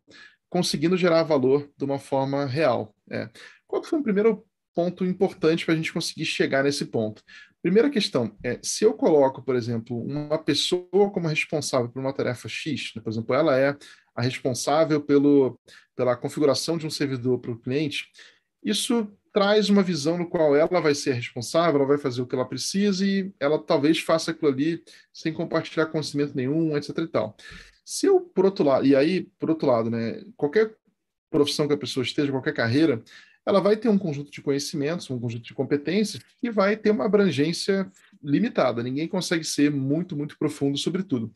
[0.50, 2.92] conseguindo gerar valor de uma forma real.
[3.08, 3.30] É.
[3.68, 4.44] Qual foi o primeiro
[4.74, 7.22] ponto importante para a gente conseguir chegar nesse ponto?
[7.62, 12.48] Primeira questão é, se eu coloco, por exemplo, uma pessoa como responsável por uma tarefa
[12.48, 13.76] X, né, por exemplo, ela é
[14.12, 15.56] a responsável pelo,
[15.94, 18.08] pela configuração de um servidor para o cliente,
[18.60, 22.36] isso traz uma visão no qual ela vai ser responsável, ela vai fazer o que
[22.36, 24.80] ela precisa e ela talvez faça aquilo ali
[25.12, 27.36] sem compartilhar conhecimento nenhum, etc e tal.
[27.84, 30.76] Se eu, por outro lado, e aí, por outro lado, né, qualquer
[31.28, 33.02] profissão que a pessoa esteja, qualquer carreira,
[33.44, 37.04] ela vai ter um conjunto de conhecimentos, um conjunto de competências e vai ter uma
[37.04, 37.90] abrangência
[38.22, 38.84] limitada.
[38.84, 41.32] Ninguém consegue ser muito, muito profundo sobre tudo.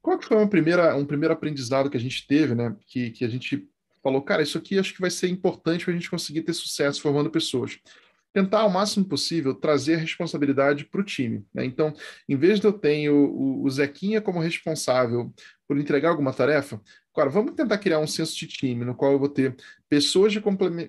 [0.00, 2.74] Qual que foi uma primeira, um primeiro aprendizado que a gente teve, né?
[2.86, 3.68] Que, que a gente
[4.02, 7.00] falou, cara, isso aqui acho que vai ser importante para a gente conseguir ter sucesso
[7.00, 7.78] formando pessoas.
[8.32, 11.44] Tentar ao máximo possível trazer a responsabilidade para o time.
[11.52, 11.64] Né?
[11.66, 11.94] Então,
[12.28, 15.32] em vez de eu ter o, o Zequinha como responsável
[15.66, 16.80] por entregar alguma tarefa,
[17.14, 19.54] Agora, vamos tentar criar um senso de time no qual eu vou ter
[19.88, 20.40] pessoas de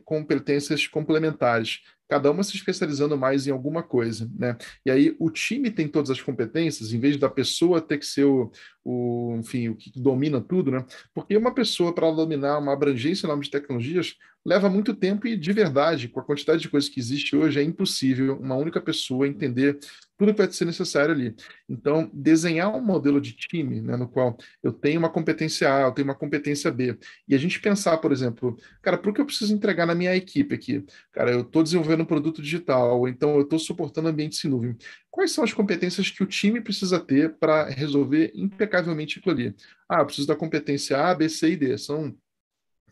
[0.06, 4.56] competências complementares, cada uma se especializando mais em alguma coisa, né?
[4.86, 8.24] E aí o time tem todas as competências, em vez da pessoa ter que ser
[8.24, 8.50] o,
[8.86, 10.86] o enfim, o que domina tudo, né?
[11.14, 14.16] Porque uma pessoa para dominar uma abrangência enorme de tecnologias
[14.46, 17.64] leva muito tempo e de verdade, com a quantidade de coisas que existe hoje, é
[17.64, 19.78] impossível uma única pessoa entender
[20.18, 21.36] tudo que vai ser necessário ali.
[21.68, 25.92] Então, desenhar um modelo de time, né, no qual eu tenho uma competência A, eu
[25.92, 26.98] tenho uma competência B,
[27.28, 30.54] e a gente pensar, por exemplo, cara, por que eu preciso entregar na minha equipe
[30.56, 30.86] aqui?
[31.12, 34.78] Cara, eu estou desenvolvendo um produto digital, ou então eu estou suportando ambientes em nuvem.
[35.10, 39.56] Quais são as competências que o time precisa ter para resolver impecavelmente aquilo ali?
[39.88, 41.78] Ah, eu preciso da competência A, B, C e D.
[41.78, 42.16] São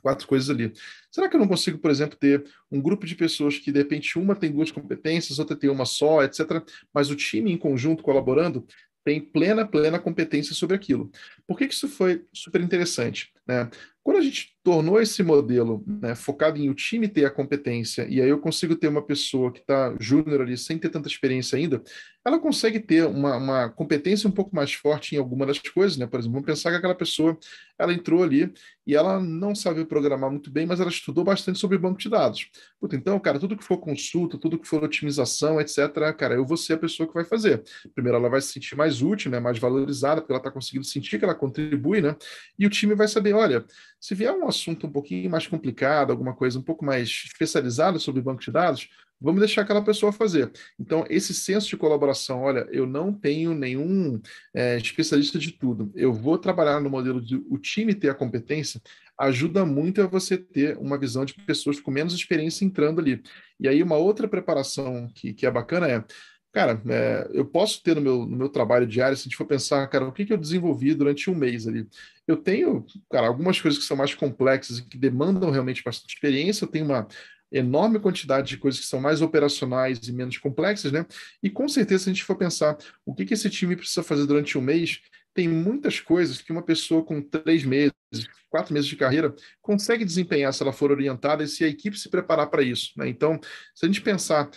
[0.01, 0.73] quatro coisas ali.
[1.11, 4.17] Será que eu não consigo, por exemplo, ter um grupo de pessoas que, de repente,
[4.17, 8.65] uma tem duas competências, outra tem uma só, etc., mas o time em conjunto colaborando
[9.03, 11.11] tem plena, plena competência sobre aquilo.
[11.47, 13.33] Por que, que isso foi super interessante?
[13.47, 13.69] Né?
[14.03, 18.19] Quando a gente tornou esse modelo né, focado em o time ter a competência, e
[18.19, 21.83] aí eu consigo ter uma pessoa que está júnior ali, sem ter tanta experiência ainda,
[22.23, 26.05] ela consegue ter uma, uma, competência um pouco mais forte em alguma das coisas, né?
[26.05, 27.37] Por exemplo, vamos pensar que aquela pessoa,
[27.79, 28.51] ela entrou ali
[28.85, 32.47] e ela não sabe programar muito bem, mas ela estudou bastante sobre banco de dados.
[32.79, 36.57] Puta, então, cara, tudo que for consulta, tudo que for otimização, etc., cara, eu vou
[36.57, 37.63] ser a pessoa que vai fazer.
[37.95, 39.39] Primeiro, ela vai se sentir mais útil, né?
[39.39, 42.15] Mais valorizada, porque ela está conseguindo sentir que ela contribui, né?
[42.57, 43.65] E o time vai saber, olha,
[43.99, 48.21] se vier um assunto um pouquinho mais complicado, alguma coisa um pouco mais especializada sobre
[48.21, 48.89] banco de dados,
[49.21, 50.51] vamos deixar aquela pessoa fazer.
[50.79, 54.19] Então, esse senso de colaboração, olha, eu não tenho nenhum
[54.53, 55.91] é, especialista de tudo.
[55.95, 58.81] Eu vou trabalhar no modelo de o time ter a competência,
[59.17, 63.21] ajuda muito a você ter uma visão de pessoas com menos experiência entrando ali.
[63.59, 66.03] E aí, uma outra preparação que, que é bacana é
[66.51, 69.45] Cara, é, eu posso ter no meu, no meu trabalho diário, se a gente for
[69.45, 71.87] pensar, cara, o que, que eu desenvolvi durante um mês ali?
[72.27, 76.65] Eu tenho, cara, algumas coisas que são mais complexas e que demandam realmente bastante experiência,
[76.65, 77.07] eu tenho uma
[77.51, 81.05] enorme quantidade de coisas que são mais operacionais e menos complexas, né?
[81.41, 84.25] E com certeza, se a gente for pensar o que, que esse time precisa fazer
[84.25, 85.01] durante um mês,
[85.33, 87.93] tem muitas coisas que uma pessoa com três meses,
[88.49, 92.09] quatro meses de carreira consegue desempenhar se ela for orientada e se a equipe se
[92.09, 92.91] preparar para isso.
[92.97, 93.07] Né?
[93.07, 93.39] Então,
[93.73, 94.49] se a gente pensar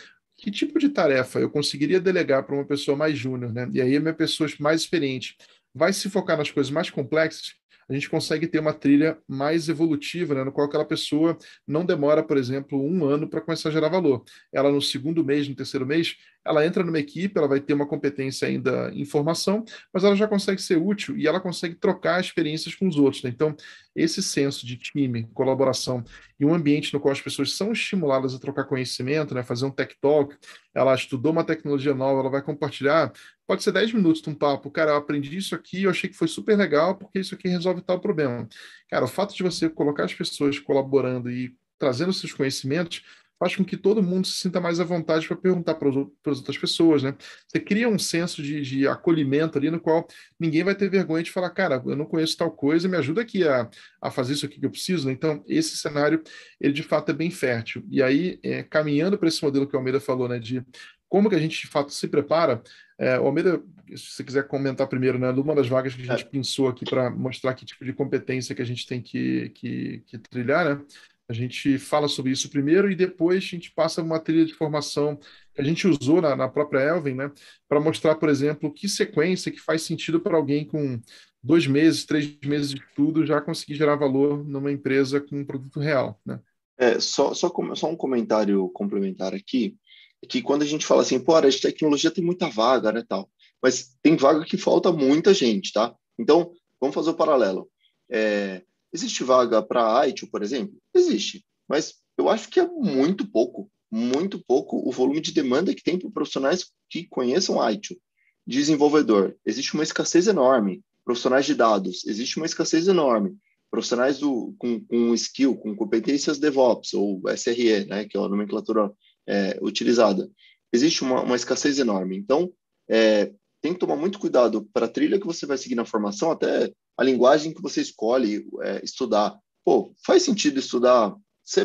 [0.45, 3.67] que tipo de tarefa eu conseguiria delegar para uma pessoa mais júnior, né?
[3.73, 5.39] E aí a minha pessoa mais experiente
[5.75, 7.55] vai se focar nas coisas mais complexas,
[7.89, 12.23] a gente consegue ter uma trilha mais evolutiva, né, no qual aquela pessoa não demora,
[12.23, 14.25] por exemplo, um ano para começar a gerar valor.
[14.53, 17.87] Ela, no segundo mês, no terceiro mês, ela entra numa equipe, ela vai ter uma
[17.87, 22.75] competência ainda em formação, mas ela já consegue ser útil e ela consegue trocar experiências
[22.75, 23.23] com os outros.
[23.23, 23.31] Né?
[23.31, 23.57] Então,
[23.97, 26.05] esse senso de time, colaboração
[26.39, 29.43] e um ambiente no qual as pessoas são estimuladas a trocar conhecimento, né?
[29.43, 30.37] fazer um tech talk,
[30.75, 33.13] ela estudou uma tecnologia nova, ela vai compartilhar,
[33.47, 36.17] pode ser 10 minutos de um papo, cara, eu aprendi isso aqui, eu achei que
[36.17, 38.49] foi super legal, porque isso aqui resolve tal problema.
[38.89, 43.03] Cara, o fato de você colocar as pessoas colaborando e trazendo seus conhecimentos
[43.39, 45.97] faz com que todo mundo se sinta mais à vontade para perguntar para as
[46.39, 47.15] outras pessoas, né?
[47.47, 50.07] Você cria um senso de, de, acolhimento ali no qual
[50.39, 53.47] ninguém vai ter vergonha de falar, cara, eu não conheço tal coisa, me ajuda aqui
[53.47, 53.69] a,
[54.01, 55.13] a fazer isso aqui que eu preciso, né?
[55.13, 56.23] Então, esse cenário,
[56.61, 57.85] ele de fato é bem fértil.
[57.91, 60.65] E aí, é, caminhando para esse modelo que o Almeida falou, né, de
[61.09, 62.63] como que a gente de fato se prepara,
[62.99, 66.29] é, Almeida, se você quiser comentar primeiro, né, uma das vagas que a gente é.
[66.29, 70.19] pensou aqui para mostrar que tipo de competência que a gente tem que, que, que
[70.19, 70.85] trilhar, né?
[71.27, 75.19] A gente fala sobre isso primeiro e depois a gente passa uma trilha de formação
[75.55, 77.33] que a gente usou na, na própria Elven, né,
[77.67, 81.01] para mostrar, por exemplo, que sequência que faz sentido para alguém com
[81.43, 85.81] dois meses, três meses de estudo já conseguir gerar valor numa empresa com um produto
[85.81, 86.41] real, né?
[86.77, 89.77] É, só, só, só um comentário complementar aqui,
[90.25, 93.29] que quando a gente fala assim, pô, a tecnologia tem muita vaga, né, tal,
[93.63, 95.95] mas tem vaga que falta muita gente, tá?
[96.19, 97.69] Então, vamos fazer o paralelo.
[98.11, 98.63] É,
[98.95, 100.81] Existe vaga para ITIL, por exemplo?
[100.95, 105.83] Existe, mas eu acho que é muito pouco, muito pouco o volume de demanda que
[105.83, 108.01] tem para profissionais que conheçam ITIL.
[108.47, 110.81] Desenvolvedor, existe uma escassez enorme.
[111.05, 113.37] Profissionais de dados, existe uma escassez enorme.
[113.69, 118.93] Profissionais do, com, com skill, com competências DevOps, ou SRE, né, que é a nomenclatura
[119.27, 120.29] é, utilizada,
[120.73, 122.17] existe uma, uma escassez enorme.
[122.17, 122.53] Então,
[122.89, 126.31] é, tem que tomar muito cuidado para a trilha que você vai seguir na formação,
[126.31, 129.39] até a linguagem que você escolhe é, estudar.
[129.65, 131.15] Pô, faz sentido estudar
[131.45, 131.65] C++?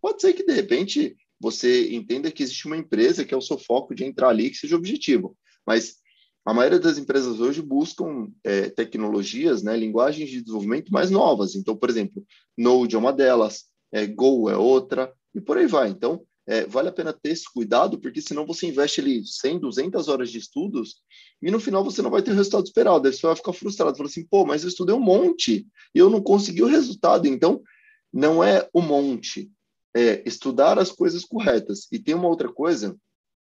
[0.00, 3.58] Pode ser que, de repente, você entenda que existe uma empresa que é o seu
[3.58, 5.36] foco de entrar ali, que seja objetivo.
[5.66, 5.96] Mas
[6.44, 11.54] a maioria das empresas hoje buscam é, tecnologias, né, linguagens de desenvolvimento mais novas.
[11.54, 12.24] Então, por exemplo,
[12.56, 15.90] Node é uma delas, é, Go é outra, e por aí vai.
[15.90, 20.08] Então, é, vale a pena ter esse cuidado, porque senão você investe ali 100, 200
[20.08, 21.02] horas de estudos
[21.42, 23.06] e no final você não vai ter o resultado esperado.
[23.06, 26.08] Aí você vai ficar frustrado, fala assim, pô, mas eu estudei um monte e eu
[26.08, 27.26] não consegui o resultado.
[27.28, 27.62] Então,
[28.10, 29.52] não é o monte,
[29.94, 31.86] é estudar as coisas corretas.
[31.92, 32.96] E tem uma outra coisa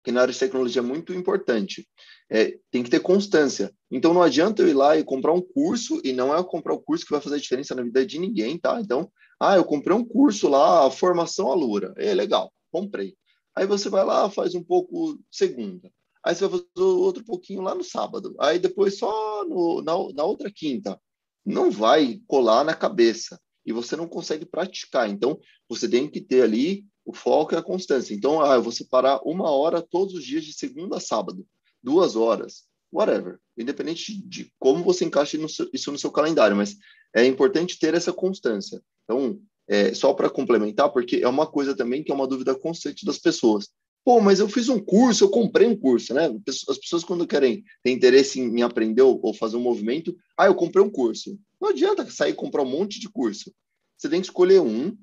[0.03, 1.87] que na área de tecnologia é muito importante.
[2.29, 3.73] É, tem que ter constância.
[3.89, 6.81] Então não adianta eu ir lá e comprar um curso, e não é comprar o
[6.81, 8.81] curso que vai fazer a diferença na vida de ninguém, tá?
[8.81, 11.93] Então, ah, eu comprei um curso lá, formação Alura.
[11.95, 13.15] É legal comprei.
[13.55, 15.91] Aí você vai lá, faz um pouco segunda.
[16.23, 18.35] Aí você vai fazer outro pouquinho lá no sábado.
[18.39, 20.99] Aí depois só no, na, na outra quinta.
[21.45, 23.39] Não vai colar na cabeça.
[23.65, 25.09] E você não consegue praticar.
[25.09, 28.13] Então, você tem que ter ali o foco e a constância.
[28.13, 31.45] Então, ah, eu vou separar uma hora todos os dias de segunda a sábado.
[31.81, 32.63] Duas horas.
[32.91, 33.39] Whatever.
[33.57, 35.37] Independente de como você encaixa
[35.73, 36.55] isso no seu calendário.
[36.55, 36.75] Mas
[37.15, 38.81] é importante ter essa constância.
[39.03, 43.05] Então, é, só para complementar, porque é uma coisa também que é uma dúvida constante
[43.05, 43.69] das pessoas.
[44.03, 46.25] Pô, mas eu fiz um curso, eu comprei um curso, né?
[46.47, 50.83] As pessoas, quando querem ter interesse em aprender ou fazer um movimento, ah, eu comprei
[50.83, 51.37] um curso.
[51.61, 53.53] Não adianta sair e comprar um monte de curso.
[53.95, 54.97] Você tem que escolher um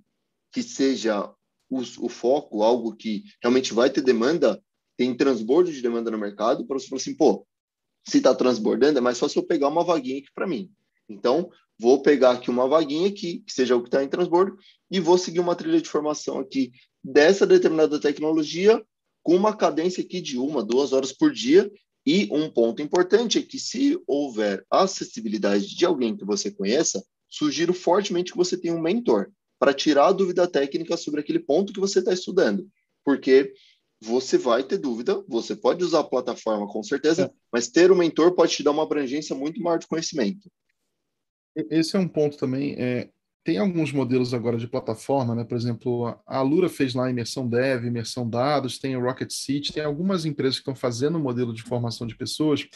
[0.53, 1.33] que seja
[1.71, 4.61] o, o foco, algo que realmente vai ter demanda,
[4.97, 7.47] tem transbordo de demanda no mercado, para você falar assim, pô,
[8.09, 10.73] se está transbordando, é mais fácil eu pegar uma vaguinha aqui para mim.
[11.09, 14.57] Então, vou pegar aqui uma vaguinha aqui, que seja o que está em transbordo,
[14.91, 18.83] e vou seguir uma trilha de formação aqui dessa determinada tecnologia,
[19.23, 21.71] com uma cadência aqui de uma, duas horas por dia.
[22.07, 27.75] E um ponto importante é que, se houver acessibilidade de alguém que você conheça, sugiro
[27.75, 31.81] fortemente que você tenha um mentor para tirar a dúvida técnica sobre aquele ponto que
[31.81, 32.67] você está estudando.
[33.05, 33.53] Porque
[34.01, 37.31] você vai ter dúvida, você pode usar a plataforma com certeza, é.
[37.53, 40.49] mas ter um mentor pode te dar uma abrangência muito maior de conhecimento.
[41.55, 42.75] Esse é um ponto também.
[42.79, 43.09] É,
[43.49, 45.43] tem alguns modelos agora de plataforma, né?
[45.43, 49.83] Por exemplo, a Alura fez lá imersão dev, imersão dados, tem o Rocket City, tem
[49.83, 52.69] algumas empresas que estão fazendo um modelo de formação de pessoas.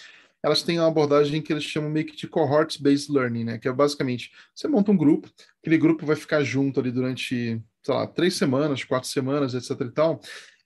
[0.43, 3.59] Elas têm uma abordagem que eles chamam meio que de cohort-based learning, né?
[3.59, 7.95] Que é basicamente você monta um grupo, aquele grupo vai ficar junto ali durante, sei
[7.95, 9.79] lá, três semanas, quatro semanas, etc.
[9.83, 10.21] e tal.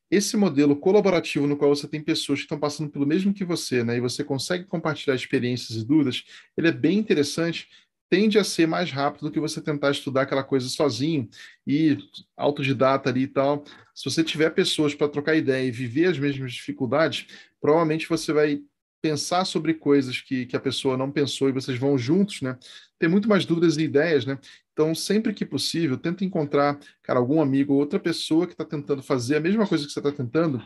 [0.08, 3.82] Esse modelo colaborativo no qual você tem pessoas que estão passando pelo mesmo que você,
[3.82, 3.96] né?
[3.96, 6.22] E você consegue compartilhar experiências e dúvidas,
[6.56, 7.66] ele é bem interessante
[8.08, 11.28] tende a ser mais rápido do que você tentar estudar aquela coisa sozinho
[11.66, 11.98] e
[12.36, 13.64] autodidata ali e tal.
[13.94, 17.26] Se você tiver pessoas para trocar ideia e viver as mesmas dificuldades,
[17.60, 18.60] provavelmente você vai
[19.02, 22.58] pensar sobre coisas que, que a pessoa não pensou e vocês vão juntos, né?
[22.98, 24.38] Ter muito mais dúvidas e ideias, né?
[24.72, 29.02] Então, sempre que possível, tenta encontrar, cara, algum amigo ou outra pessoa que está tentando
[29.02, 30.62] fazer a mesma coisa que você está tentando.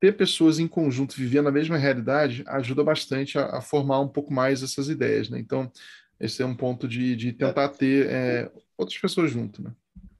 [0.00, 4.32] Ter pessoas em conjunto vivendo a mesma realidade ajuda bastante a, a formar um pouco
[4.32, 5.38] mais essas ideias, né?
[5.38, 5.70] Então,
[6.20, 9.72] esse é um ponto de, de tentar ter é, outras pessoas junto, né?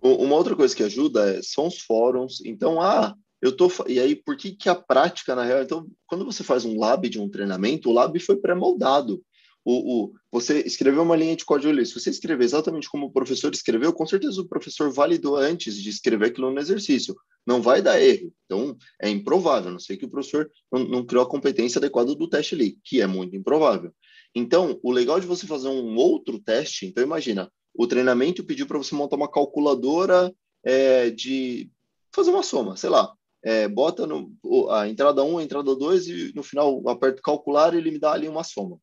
[0.03, 2.41] Uma outra coisa que ajuda é, são os fóruns.
[2.45, 3.71] Então, ah, eu tô.
[3.87, 5.63] E aí, por que, que a prática, na real?
[5.63, 9.23] Então, quando você faz um lab de um treinamento, o lab foi pré-moldado.
[9.63, 11.85] O, o, você escreveu uma linha de código ali.
[11.85, 15.91] Se você escrever exatamente como o professor escreveu, com certeza o professor validou antes de
[15.91, 17.15] escrever aquilo no exercício.
[17.47, 18.33] Não vai dar erro.
[18.47, 22.15] Então, é improvável, a não sei que o professor não, não criou a competência adequada
[22.15, 23.93] do teste ali, que é muito improvável.
[24.35, 28.79] Então, o legal de você fazer um outro teste, então imagina, o treinamento pediu para
[28.79, 30.33] você montar uma calculadora
[30.65, 31.71] é, de
[32.15, 33.13] fazer uma soma, sei lá,
[33.43, 34.33] é, bota no,
[34.71, 38.13] a entrada 1, a entrada 2 e no final aperto calcular e ele me dá
[38.13, 38.79] ali uma soma.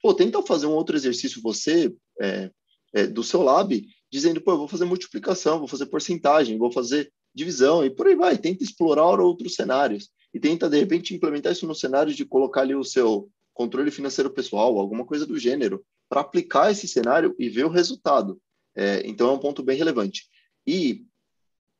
[0.00, 2.50] Pô, tenta fazer um outro exercício você é,
[2.94, 7.12] é, do seu lab, dizendo, pô, eu vou fazer multiplicação, vou fazer porcentagem, vou fazer
[7.34, 8.38] divisão e por aí vai.
[8.38, 12.74] Tenta explorar outros cenários e tenta, de repente, implementar isso no cenário de colocar ali
[12.74, 13.28] o seu
[13.58, 18.40] controle financeiro pessoal, alguma coisa do gênero, para aplicar esse cenário e ver o resultado.
[18.76, 20.28] É, então é um ponto bem relevante.
[20.64, 21.04] E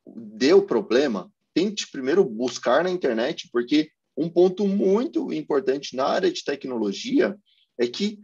[0.04, 6.42] deu problema, tente primeiro buscar na internet, porque um ponto muito importante na área de
[6.42, 7.38] tecnologia
[7.78, 8.18] é que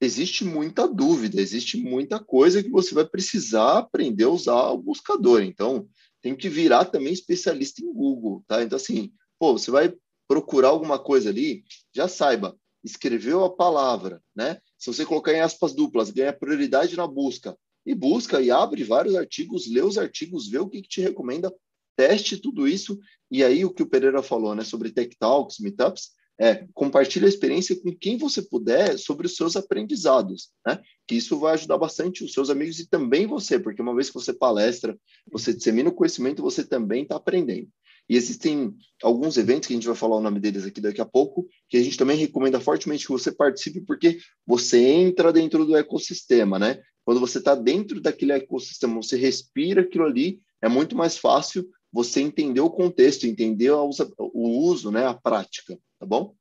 [0.00, 5.42] existe muita dúvida, existe muita coisa que você vai precisar aprender a usar o buscador.
[5.42, 5.86] Então,
[6.22, 8.62] tem que virar também especialista em Google, tá?
[8.62, 9.94] Então, assim, pô, você vai
[10.26, 11.62] procurar alguma coisa ali,
[11.94, 14.58] já saiba, escreveu a palavra, né?
[14.78, 17.56] Se você colocar em aspas duplas, ganha prioridade na busca.
[17.84, 21.52] E busca e abre vários artigos, lê os artigos, vê o que, que te recomenda,
[21.96, 22.98] teste tudo isso.
[23.30, 27.28] E aí, o que o Pereira falou, né, sobre Tech Talks, Meetups, é, compartilhe a
[27.28, 30.78] experiência com quem você puder sobre os seus aprendizados, né?
[31.06, 34.14] Que isso vai ajudar bastante os seus amigos e também você, porque uma vez que
[34.14, 34.98] você palestra,
[35.32, 37.68] você dissemina o conhecimento, você também está aprendendo.
[38.08, 41.06] E existem alguns eventos que a gente vai falar o nome deles aqui daqui a
[41.06, 45.76] pouco, que a gente também recomenda fortemente que você participe, porque você entra dentro do
[45.76, 46.80] ecossistema, né?
[47.04, 52.20] Quando você está dentro daquele ecossistema, você respira aquilo ali, é muito mais fácil você
[52.20, 53.90] entender o contexto, entender o
[54.34, 56.34] uso, né, a prática tá bom?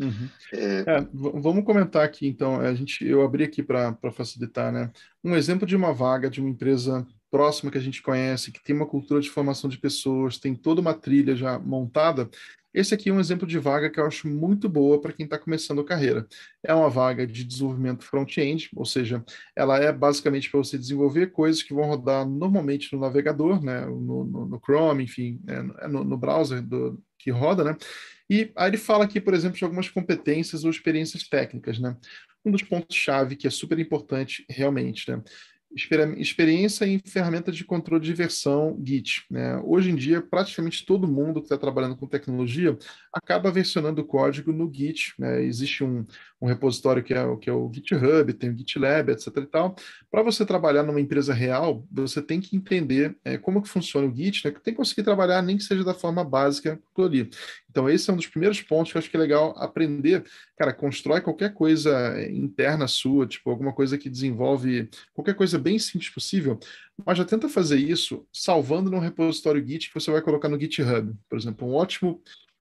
[0.00, 0.28] Uhum.
[0.52, 0.80] É...
[0.80, 4.90] É, vamos comentar aqui, então, a gente, eu abri aqui para facilitar, né?
[5.22, 8.74] Um exemplo de uma vaga de uma empresa próxima que a gente conhece, que tem
[8.74, 12.28] uma cultura de formação de pessoas, tem toda uma trilha já montada.
[12.72, 15.36] Esse aqui é um exemplo de vaga que eu acho muito boa para quem está
[15.36, 16.26] começando a carreira.
[16.62, 19.24] É uma vaga de desenvolvimento front-end, ou seja,
[19.56, 23.86] ela é basicamente para você desenvolver coisas que vão rodar normalmente no navegador, né?
[23.86, 27.76] no, no, no Chrome, enfim, é, no, no browser do, que roda, né?
[28.28, 31.96] E aí ele fala aqui, por exemplo, de algumas competências ou experiências técnicas, né?
[32.44, 35.20] Um dos pontos-chave que é super importante realmente, né?
[35.72, 39.24] Experiência em ferramenta de controle de versão Git.
[39.30, 39.56] Né?
[39.64, 42.76] Hoje em dia, praticamente todo mundo que está trabalhando com tecnologia
[43.12, 45.14] acaba versionando o código no Git.
[45.18, 45.44] Né?
[45.44, 46.04] Existe um,
[46.40, 49.26] um repositório que é, que é o GitHub, tem o GitLab, etc.
[49.36, 49.76] e tal.
[50.10, 54.14] Para você trabalhar numa empresa real, você tem que entender é, como que funciona o
[54.14, 54.50] Git, né?
[54.50, 57.30] tem que conseguir trabalhar, nem que seja da forma básica ali.
[57.68, 60.24] Então, esse é um dos primeiros pontos que eu acho que é legal aprender.
[60.56, 65.78] Cara, constrói qualquer coisa é, interna sua, tipo, alguma coisa que desenvolve qualquer coisa bem
[65.78, 66.58] simples possível,
[67.04, 71.14] mas já tenta fazer isso salvando num repositório Git que você vai colocar no GitHub,
[71.28, 71.66] por exemplo.
[71.66, 72.22] Um ótimo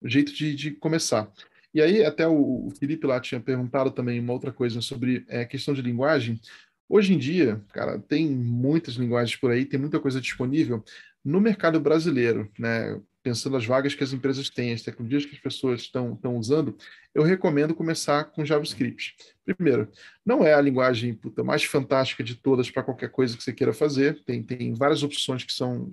[0.03, 1.31] jeito de, de começar.
[1.73, 5.73] E aí, até o, Felipe lá tinha perguntado também uma outra coisa sobre é, questão
[5.73, 6.39] de linguagem.
[6.89, 10.83] Hoje em dia, cara, tem muitas linguagens por aí, tem muita coisa disponível.
[11.23, 15.41] No mercado brasileiro, né, pensando as vagas que as empresas têm, as tecnologias que as
[15.41, 16.75] pessoas estão, estão usando,
[17.13, 19.15] eu recomendo começar com JavaScript.
[19.45, 19.89] Primeiro,
[20.25, 23.73] não é a linguagem puta, mais fantástica de todas para qualquer coisa que você queira
[23.73, 25.89] fazer, tem, tem várias opções que são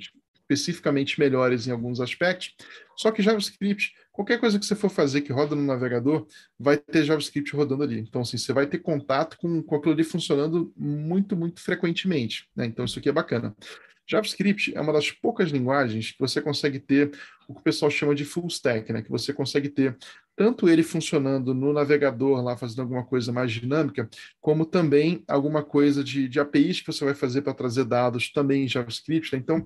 [0.48, 2.54] especificamente melhores em alguns aspectos,
[2.96, 6.26] só que JavaScript, qualquer coisa que você for fazer que roda no navegador,
[6.58, 8.00] vai ter JavaScript rodando ali.
[8.00, 12.48] Então, assim, você vai ter contato com, com aquilo ali funcionando muito, muito frequentemente.
[12.56, 12.66] Né?
[12.66, 13.54] Então, isso aqui é bacana.
[14.10, 17.12] JavaScript é uma das poucas linguagens que você consegue ter
[17.46, 19.02] o que o pessoal chama de full stack, né?
[19.02, 19.96] Que você consegue ter
[20.34, 24.08] tanto ele funcionando no navegador lá, fazendo alguma coisa mais dinâmica,
[24.40, 28.64] como também alguma coisa de, de APIs que você vai fazer para trazer dados também
[28.64, 29.34] em JavaScript.
[29.34, 29.40] Né?
[29.40, 29.62] Então,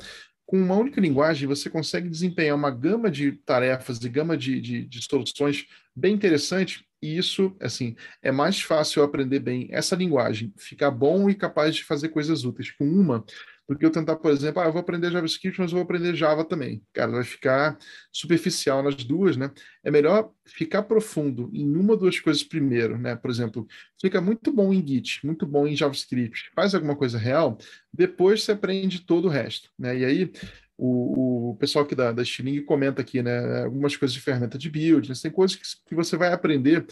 [0.46, 4.84] com uma única linguagem, você consegue desempenhar uma gama de tarefas e gama de, de,
[4.84, 6.84] de soluções bem interessante.
[7.00, 11.84] E isso, assim, é mais fácil aprender bem essa linguagem, ficar bom e capaz de
[11.84, 13.24] fazer coisas úteis com uma,
[13.68, 16.14] do que eu tentar, por exemplo, ah, eu vou aprender JavaScript, mas eu vou aprender
[16.14, 16.82] Java também.
[16.92, 17.78] Cara, vai ficar
[18.10, 19.50] superficial nas duas, né?
[19.84, 23.14] É melhor ficar profundo em uma ou duas coisas primeiro, né?
[23.16, 23.66] Por exemplo,
[24.00, 27.56] fica muito bom em Git, muito bom em JavaScript, faz alguma coisa real,
[27.92, 29.98] depois você aprende todo o resto, né?
[29.98, 30.32] E aí,
[30.76, 33.62] o, o pessoal aqui da, da Stiling comenta aqui, né?
[33.62, 35.14] Algumas coisas de ferramenta de build, né?
[35.20, 36.84] tem coisas que, que você vai aprender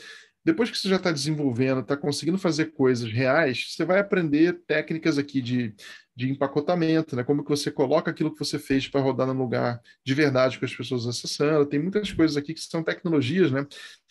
[0.45, 5.19] depois que você já está desenvolvendo, está conseguindo fazer coisas reais, você vai aprender técnicas
[5.19, 5.75] aqui de
[6.21, 7.25] de empacotamento, né?
[7.25, 10.67] Como que você coloca aquilo que você fez para rodar no lugar de verdade com
[10.67, 11.65] as pessoas acessando.
[11.65, 13.67] Tem muitas coisas aqui que são tecnologias, né?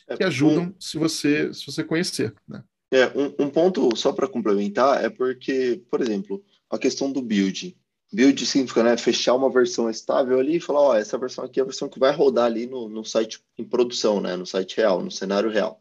[0.08, 2.64] É, que ajudam um, se você se você conhecer, né?
[2.92, 7.78] É, um, um ponto só para complementar é porque, por exemplo, a questão do build.
[8.12, 11.62] Build significa né, fechar uma versão estável ali e falar, ó, essa versão aqui é
[11.64, 15.04] a versão que vai rodar ali no, no site em produção, né, no site real,
[15.04, 15.80] no cenário real.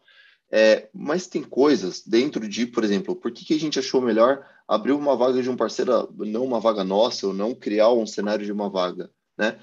[0.51, 4.46] É, mas tem coisas dentro de, por exemplo, por que, que a gente achou melhor
[4.66, 8.44] abrir uma vaga de um parceiro, não uma vaga nossa, ou não criar um cenário
[8.44, 9.59] de uma vaga, né?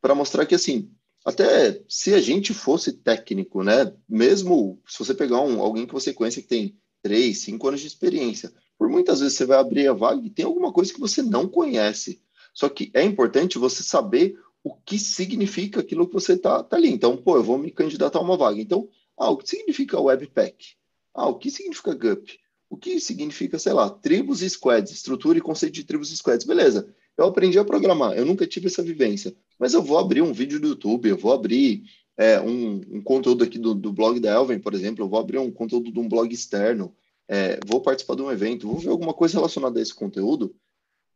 [0.00, 0.90] Para mostrar que, assim,
[1.24, 3.92] até se a gente fosse técnico, né?
[4.08, 7.86] Mesmo se você pegar um, alguém que você conhece que tem três, cinco anos de
[7.86, 11.20] experiência, por muitas vezes você vai abrir a vaga e tem alguma coisa que você
[11.20, 12.22] não conhece.
[12.54, 16.88] Só que é importante você saber o que significa aquilo que você está tá ali.
[16.88, 18.60] Então, pô, eu vou me candidatar a uma vaga.
[18.60, 20.76] Então, ah, o que significa Webpack?
[21.14, 22.38] Ah, o que significa GUP?
[22.70, 26.46] O que significa, sei lá, tribos e squads, estrutura e conceito de tribos e squads?
[26.46, 30.32] Beleza, eu aprendi a programar, eu nunca tive essa vivência, mas eu vou abrir um
[30.32, 31.82] vídeo do YouTube, eu vou abrir
[32.16, 35.38] é, um, um, conteúdo aqui do, do, blog da Elven, por exemplo, eu vou abrir
[35.38, 36.94] um conteúdo de um blog externo,
[37.26, 40.54] é, vou participar de um evento, vou ver alguma coisa relacionada a esse conteúdo,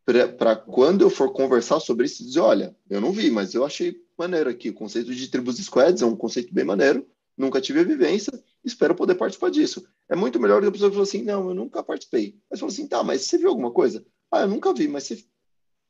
[0.05, 3.95] para quando eu for conversar sobre isso, dizer, olha, eu não vi, mas eu achei
[4.19, 7.07] maneiro aqui, o conceito de tribos squads é um conceito bem maneiro,
[7.37, 8.33] nunca tive a vivência,
[8.65, 9.87] espero poder participar disso.
[10.09, 12.37] É muito melhor do que a pessoa falar assim, não, eu nunca participei.
[12.51, 14.05] Mas fala assim, tá, mas você viu alguma coisa?
[14.31, 15.25] Ah, eu nunca vi, mas você...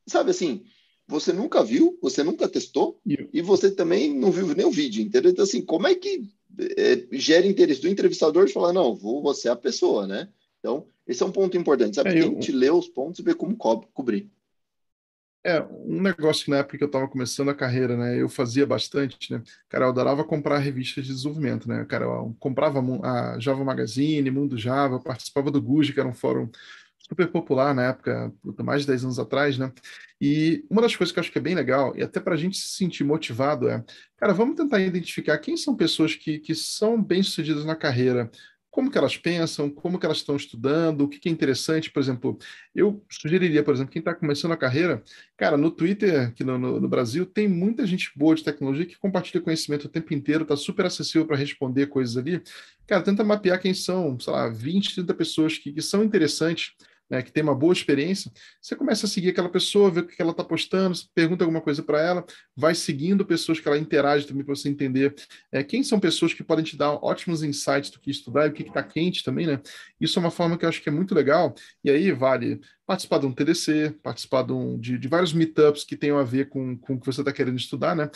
[0.07, 0.65] Sabe assim,
[1.07, 3.01] você nunca viu, você nunca testou,
[3.33, 5.31] e você também não viu nem o vídeo, entendeu?
[5.31, 6.29] Então, assim, como é que
[6.77, 10.29] é, gera interesse do entrevistador de falar, não, vou, você é a pessoa, né?
[10.59, 12.11] Então, esse é um ponto importante, sabe?
[12.11, 12.31] É, eu...
[12.31, 14.31] a gente lê os pontos e vê como co cobrir.
[15.45, 18.65] É, um negócio que na época que eu estava começando a carreira, né, eu fazia
[18.65, 23.65] bastante, né, cara, eu adorava comprar revistas de desenvolvimento, né, cara, eu comprava a Java
[23.65, 26.49] Magazine, Mundo Java, participava do GUJ, que era um fórum
[26.97, 28.33] super popular na época,
[28.63, 29.73] mais de 10 anos atrás, né,
[30.21, 32.39] e uma das coisas que eu acho que é bem legal, e até para a
[32.39, 33.85] gente se sentir motivado, é,
[34.17, 38.31] cara, vamos tentar identificar quem são pessoas que, que são bem-sucedidas na carreira,
[38.73, 42.01] como que elas pensam, como que elas estão estudando, o que, que é interessante, por
[42.01, 42.39] exemplo,
[42.75, 45.03] eu sugeriria, por exemplo, quem está começando a carreira,
[45.37, 48.99] cara, no Twitter, aqui no, no, no, Brasil, tem muita gente boa de tecnologia que
[48.99, 52.43] compartilha conhecimento o tempo inteiro, está super acessível para responder coisas ali.
[52.87, 56.73] Cara, tenta mapear quem são, sei lá, 20, 30 pessoas que, que são interessantes
[57.13, 60.21] né, que tem uma boa experiência, você começa a seguir aquela pessoa, ver o que
[60.21, 62.25] ela está postando, pergunta alguma coisa para ela,
[62.57, 65.15] vai seguindo pessoas que ela interage também para você entender
[65.53, 68.53] é, quem são pessoas que podem te dar ótimos insights do que estudar e o
[68.55, 69.61] que está quente também, né?
[70.01, 71.55] Isso é uma forma que eu acho que é muito legal,
[71.85, 75.97] e aí vale participar de um TDC, participar de, um, de, de vários meetups que
[75.97, 78.11] tenham a ver com, com o que você está querendo estudar, né?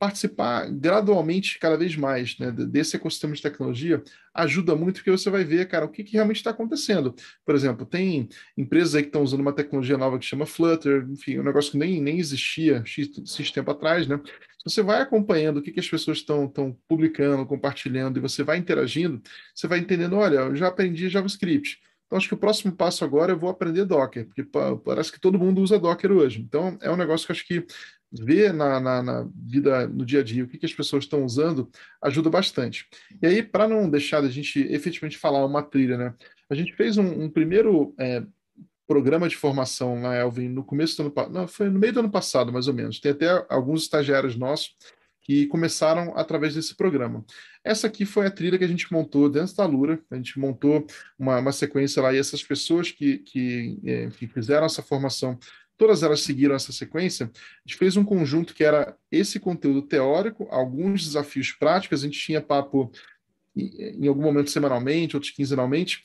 [0.00, 4.02] Participar gradualmente, cada vez mais, né, desse ecossistema de tecnologia
[4.34, 7.14] ajuda muito, porque você vai ver, cara, o que, que realmente está acontecendo.
[7.44, 11.38] Por exemplo, tem empresas aí que estão usando uma tecnologia nova que chama Flutter, enfim,
[11.38, 13.10] um negócio que nem, nem existia X,
[13.52, 14.18] tempo atrás, né?
[14.64, 16.50] você vai acompanhando o que, que as pessoas estão
[16.88, 19.20] publicando, compartilhando, e você vai interagindo,
[19.54, 21.78] você vai entendendo, olha, eu já aprendi JavaScript,
[22.10, 24.42] então, acho que o próximo passo agora eu vou aprender Docker, porque
[24.84, 26.40] parece que todo mundo usa Docker hoje.
[26.40, 27.64] Então, é um negócio que acho que
[28.12, 31.24] ver na, na, na vida, no dia a dia, o que, que as pessoas estão
[31.24, 31.70] usando,
[32.02, 32.88] ajuda bastante.
[33.22, 36.14] E aí, para não deixar a gente efetivamente falar uma trilha, né?
[36.48, 38.22] A gente fez um, um primeiro é,
[38.90, 42.10] programa de formação na Elvin no começo do ano não, foi no meio do ano
[42.10, 42.98] passado, mais ou menos.
[42.98, 44.74] Tem até alguns estagiários nossos
[45.22, 47.24] que começaram através desse programa.
[47.62, 50.84] Essa aqui foi a trilha que a gente montou dentro da Lura, a gente montou
[51.16, 55.38] uma, uma sequência lá, e essas pessoas que, que, é, que fizeram essa formação,
[55.80, 60.46] todas elas seguiram essa sequência, a gente fez um conjunto que era esse conteúdo teórico,
[60.50, 62.92] alguns desafios práticos, a gente tinha papo
[63.56, 66.02] em, algum momento semanalmente, outros quinzenalmente.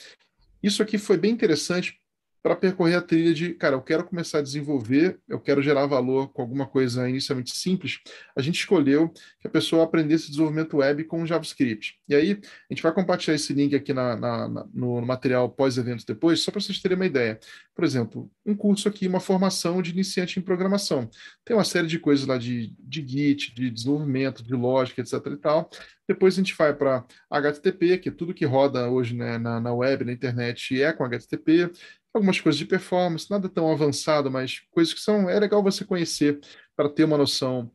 [0.63, 1.99] Isso aqui foi bem interessante
[2.45, 6.31] para percorrer a trilha de, cara, eu quero começar a desenvolver, eu quero gerar valor
[6.31, 7.97] com alguma coisa inicialmente simples,
[8.35, 11.97] a gente escolheu que a pessoa aprendesse desenvolvimento web com JavaScript.
[12.07, 12.39] E aí,
[12.69, 16.51] a gente vai compartilhar esse link aqui na, na, na no material pós-evento depois, só
[16.51, 17.39] para vocês terem uma ideia.
[17.73, 21.09] Por exemplo, um curso aqui, uma formação de iniciante em programação.
[21.43, 25.37] Tem uma série de coisas lá de, de Git, de desenvolvimento, de lógica, etc e
[25.37, 25.67] tal.
[26.07, 29.73] Depois a gente vai para HTTP, que é tudo que roda hoje né, na, na
[29.73, 31.71] web, na internet, é com HTTP
[32.17, 36.39] algumas coisas de performance, nada tão avançado, mas coisas que são é legal você conhecer
[36.75, 37.71] para ter uma noção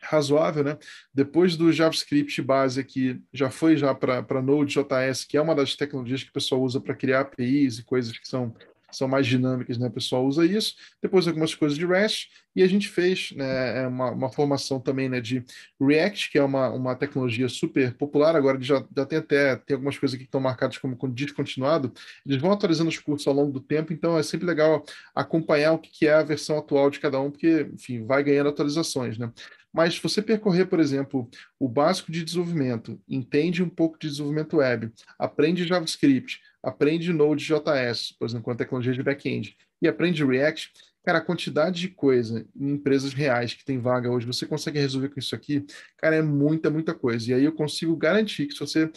[0.00, 0.78] razoável, né?
[1.14, 6.24] Depois do JavaScript base aqui, já foi já para Node.js, que é uma das tecnologias
[6.24, 8.54] que o pessoal usa para criar APIs e coisas que são
[8.92, 9.88] são mais dinâmicas, né?
[9.88, 10.74] O pessoal usa isso.
[11.00, 15.08] Depois algumas coisas de REST e a gente fez né, é uma, uma formação também
[15.08, 15.44] né, de
[15.80, 18.36] React, que é uma, uma tecnologia super popular.
[18.36, 21.92] Agora já, já tem até tem algumas coisas aqui que estão marcadas como descontinuado.
[22.26, 24.84] Eles vão atualizando os cursos ao longo do tempo, então é sempre legal
[25.14, 29.18] acompanhar o que é a versão atual de cada um, porque, enfim, vai ganhando atualizações,
[29.18, 29.32] né?
[29.72, 31.28] Mas se você percorrer, por exemplo,
[31.58, 38.26] o básico de desenvolvimento, entende um pouco de desenvolvimento web, aprende JavaScript, aprende Node.js, por
[38.26, 40.72] exemplo, com a tecnologia de back-end, e aprende React,
[41.04, 45.08] cara, a quantidade de coisa em empresas reais que tem vaga hoje, você consegue resolver
[45.08, 45.66] com isso aqui,
[45.98, 47.30] cara, é muita, muita coisa.
[47.30, 48.90] E aí eu consigo garantir que se você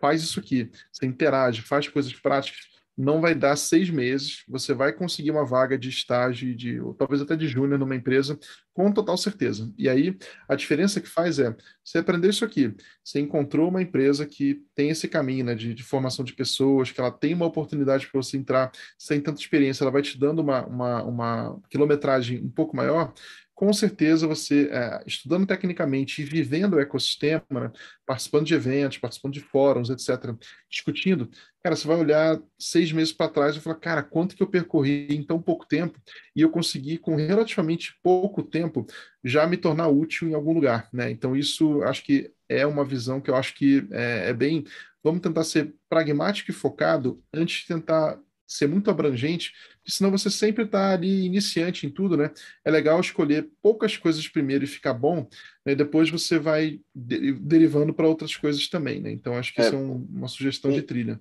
[0.00, 2.70] faz isso aqui, você interage, faz coisas práticas,
[3.00, 7.22] não vai dar seis meses, você vai conseguir uma vaga de estágio, de, ou talvez
[7.22, 8.38] até de júnior numa empresa,
[8.74, 9.72] com total certeza.
[9.78, 14.26] E aí, a diferença que faz é, você aprendeu isso aqui, você encontrou uma empresa
[14.26, 18.06] que tem esse caminho né, de, de formação de pessoas, que ela tem uma oportunidade
[18.06, 22.50] para você entrar sem tanta experiência, ela vai te dando uma, uma, uma quilometragem um
[22.50, 23.14] pouco maior,
[23.60, 27.70] com certeza você, é, estudando tecnicamente e vivendo o ecossistema, né,
[28.06, 30.34] participando de eventos, participando de fóruns, etc.,
[30.66, 31.28] discutindo,
[31.62, 35.08] cara, você vai olhar seis meses para trás e falar, cara, quanto que eu percorri
[35.10, 36.00] em tão pouco tempo
[36.34, 38.86] e eu consegui, com relativamente pouco tempo,
[39.22, 41.10] já me tornar útil em algum lugar, né?
[41.10, 44.64] Então, isso acho que é uma visão que eu acho que é, é bem.
[45.04, 48.18] Vamos tentar ser pragmático e focado antes de tentar
[48.50, 52.32] ser muito abrangente, porque senão você sempre está ali iniciante em tudo, né?
[52.64, 55.28] É legal escolher poucas coisas primeiro e ficar bom,
[55.64, 55.76] né?
[55.76, 59.12] depois você vai de derivando para outras coisas também, né?
[59.12, 61.20] Então acho que é, isso é um, uma sugestão um, de trilha.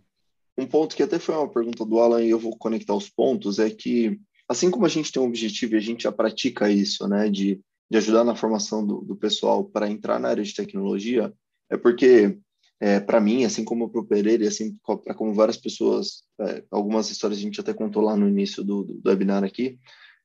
[0.58, 3.60] Um ponto que até foi uma pergunta do Alan e eu vou conectar os pontos
[3.60, 7.08] é que assim como a gente tem um objetivo e a gente já pratica isso,
[7.08, 7.62] né, de,
[7.92, 11.32] de ajudar na formação do, do pessoal para entrar na área de tecnologia,
[11.70, 12.40] é porque
[12.80, 14.74] é, para mim, assim como para o Pereira e assim
[15.04, 18.84] para como várias pessoas, é, algumas histórias a gente até contou lá no início do,
[18.84, 19.78] do, do webinar aqui,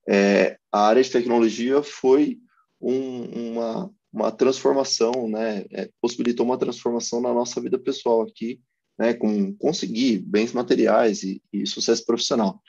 [0.09, 2.39] é, a área de tecnologia foi
[2.81, 8.61] um, uma, uma transformação, né, é, possibilitou uma transformação na nossa vida pessoal aqui,
[8.99, 12.61] né, com conseguir bens materiais e, e sucesso profissional.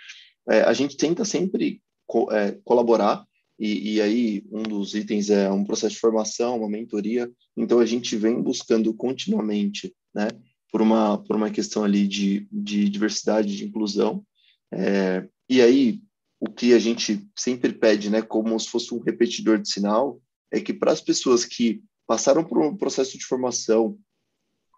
[0.49, 3.26] É, a gente tenta sempre co é, colaborar
[3.57, 7.32] e, e, aí, um dos itens é um processo de formação, uma mentoria.
[7.56, 10.27] Então, a gente vem buscando continuamente, né,
[10.72, 14.26] por uma, por uma questão ali de, de diversidade, de inclusão.
[14.73, 16.02] É, e aí,
[16.40, 20.22] o que a gente sempre pede, né, como se fosse um repetidor de sinal,
[20.52, 23.98] é que para as pessoas que passaram por um processo de formação,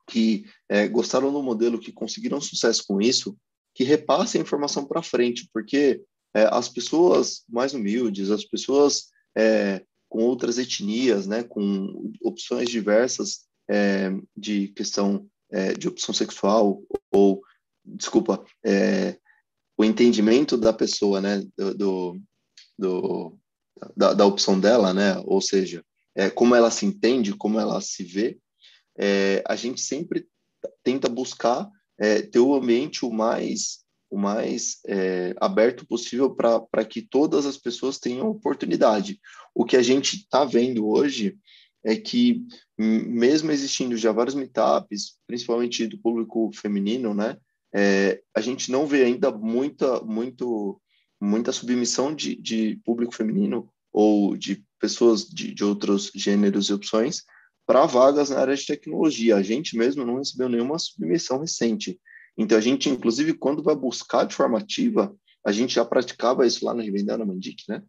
[0.07, 3.37] que é, gostaram do modelo, que conseguiram sucesso com isso,
[3.73, 6.01] que repassem a informação para frente, porque
[6.37, 13.47] é, as pessoas mais humildes, as pessoas é, com outras etnias, né, com opções diversas
[13.67, 17.41] é, de questão é, de opção sexual ou,
[17.83, 19.17] desculpa, é,
[19.75, 22.21] o entendimento da pessoa, né, do,
[22.77, 23.37] do
[23.95, 25.83] da, da, opção dela, né, ou seja,
[26.15, 28.39] é, como ela se entende, como ela se vê,
[29.47, 30.27] a gente sempre
[30.83, 31.69] tenta buscar
[32.31, 37.99] ter o ambiente o mais o mais é, aberto possível para que todas as pessoas
[37.99, 39.19] tenham oportunidade.
[39.53, 41.37] O que a gente está vendo hoje
[41.83, 42.45] é que,
[42.77, 47.37] mesmo existindo já vários meetups, principalmente do público feminino, né,
[47.73, 50.81] é, a gente não vê ainda muita, muito,
[51.19, 57.23] muita submissão de, de público feminino ou de pessoas de, de outros gêneros e opções
[57.65, 59.35] para vagas na área de tecnologia.
[59.35, 61.99] A gente mesmo não recebeu nenhuma submissão recente.
[62.37, 65.15] Então, a gente, inclusive, quando vai buscar de forma ativa,
[65.45, 67.81] a gente já praticava isso lá no Revendando Mandic, né?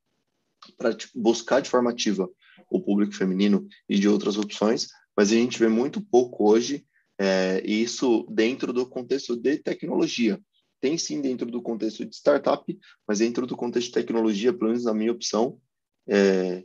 [0.77, 2.29] Para buscar de forma ativa
[2.71, 6.87] o público feminino e de outras opções, mas a gente vê muito pouco hoje
[7.19, 10.41] é, isso dentro do contexto de tecnologia.
[10.81, 14.85] Tem sim dentro do contexto de startup, mas dentro do contexto de tecnologia, pelo menos
[14.85, 15.61] na minha opção,
[16.09, 16.65] é,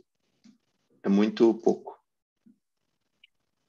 [1.02, 1.93] é muito pouco.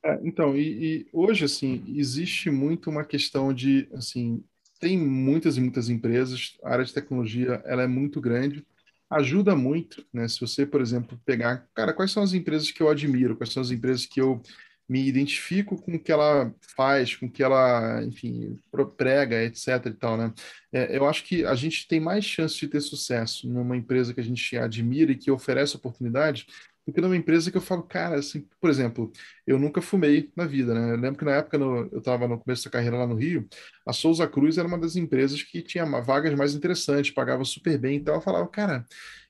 [0.06, 4.44] É, então, e, e, hoje, assim, existe muito uma questão de, assim,
[4.80, 8.64] tem muitas e muitas empresas, a área de tecnologia, ela é muito grande,
[9.10, 10.27] ajuda muito, né?
[10.27, 13.61] Se você, por exemplo, pegar, cara, quais são as empresas que eu admiro, quais são
[13.64, 14.44] as empresas que eu
[14.88, 18.60] me identifico com o que ela faz, com o que ela, enfim,
[18.95, 20.32] prega, etc e tal, né?
[20.72, 24.19] É, eu acho que a gente tem mais chance de ter sucesso numa empresa que
[24.19, 26.45] a gente admira e que oferece oportunidades
[26.86, 29.12] do que numa empresa que eu falo, cara, assim, por exemplo,
[29.45, 30.91] eu nunca fumei na vida, né?
[30.91, 33.48] Eu lembro que na época no, eu estava no começo da carreira lá no Rio,
[33.88, 37.98] a Souza Cruz era uma das empresas que tinha vagas mais interessantes, pagava super bem,
[37.98, 38.86] então eu falava, cara,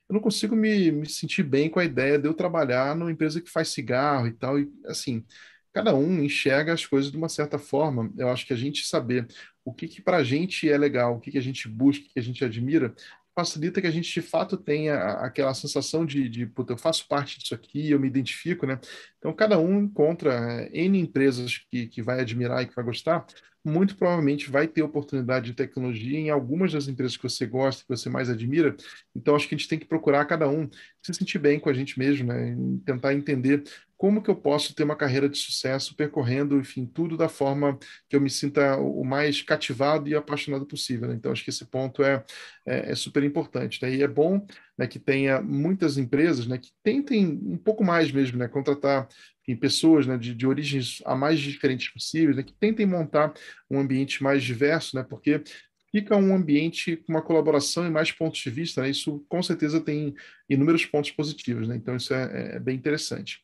[0.08, 3.40] eu não consigo me, me sentir bem com a ideia de eu trabalhar numa empresa
[3.40, 5.24] que faz cigarro e tal, e assim,
[5.72, 8.10] cada um enxerga as coisas de uma certa forma.
[8.16, 9.26] Eu acho que a gente saber
[9.64, 12.08] o que, que para a gente é legal, o que, que a gente busca, o
[12.08, 12.94] que a gente admira,
[13.36, 17.38] facilita que a gente de fato tenha aquela sensação de, de puta, eu faço parte
[17.38, 18.80] disso aqui, eu me identifico, né?
[19.18, 23.26] Então, cada um encontra é, N empresas que, que vai admirar e que vai gostar,
[23.62, 27.88] muito provavelmente vai ter oportunidade de tecnologia em algumas das empresas que você gosta, que
[27.88, 28.74] você mais admira.
[29.14, 30.68] Então, acho que a gente tem que procurar cada um
[31.02, 32.50] se sentir bem com a gente mesmo, né?
[32.52, 33.64] E tentar entender
[33.96, 37.78] como que eu posso ter uma carreira de sucesso percorrendo, enfim, tudo da forma
[38.08, 41.08] que eu me sinta o mais cativado e apaixonado possível.
[41.08, 41.14] Né?
[41.14, 42.22] Então, acho que esse ponto é,
[42.66, 43.82] é, é super importante.
[43.82, 43.94] Né?
[43.94, 44.46] E é bom
[44.76, 49.08] né, que tenha muitas empresas né, que tentem um pouco mais mesmo, né, contratar
[49.42, 53.32] enfim, pessoas né, de, de origens a mais diferentes possíveis, né, que tentem montar
[53.70, 55.42] um ambiente mais diverso, né, porque
[55.90, 58.90] fica um ambiente com uma colaboração e mais pontos de vista, né?
[58.90, 60.14] Isso com certeza tem
[60.46, 61.76] inúmeros pontos positivos, né?
[61.76, 63.42] Então isso é, é bem interessante.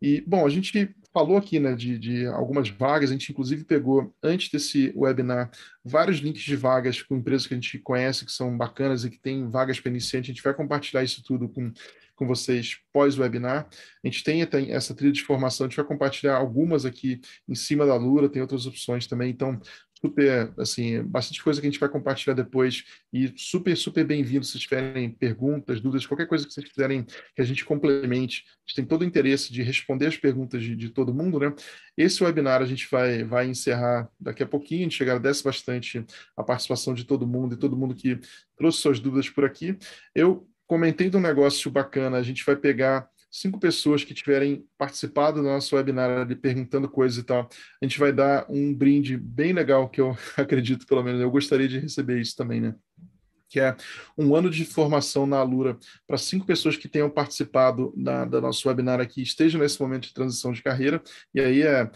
[0.00, 4.14] E, bom, a gente falou aqui né, de, de, algumas vagas, a gente inclusive pegou,
[4.22, 5.50] antes desse webinar,
[5.84, 9.18] vários links de vagas com empresas que a gente conhece, que são bacanas e que
[9.18, 10.30] tem vagas para iniciante.
[10.30, 11.72] A gente vai compartilhar isso tudo com,
[12.14, 13.68] com vocês pós-webinar.
[14.04, 17.54] A gente tem, tem essa trilha de formação, a gente vai compartilhar algumas aqui em
[17.54, 19.30] cima da Lura, tem outras opções também.
[19.30, 19.60] Então,
[20.02, 24.58] super, assim, bastante coisa que a gente vai compartilhar depois e super, super bem-vindo se
[24.58, 28.44] tiverem perguntas, dúvidas, qualquer coisa que vocês quiserem que a gente complemente.
[28.46, 31.54] A gente tem todo o interesse de responder as perguntas de, de todo mundo, né?
[31.96, 36.04] Esse webinar a gente vai, vai encerrar daqui a pouquinho, a gente agradece bastante
[36.36, 38.18] a participação de todo mundo e todo mundo que
[38.56, 39.76] trouxe suas dúvidas por aqui.
[40.14, 45.40] Eu comentei de um negócio bacana, a gente vai pegar cinco pessoas que tiverem participado
[45.40, 47.48] do nosso webinar ali, perguntando coisas e tal,
[47.80, 51.68] a gente vai dar um brinde bem legal, que eu acredito, pelo menos, eu gostaria
[51.68, 52.74] de receber isso também, né?
[53.48, 53.76] Que é
[54.16, 58.68] um ano de formação na Alura para cinco pessoas que tenham participado da, da nosso
[58.68, 61.02] webinar aqui, estejam nesse momento de transição de carreira,
[61.34, 61.90] e aí é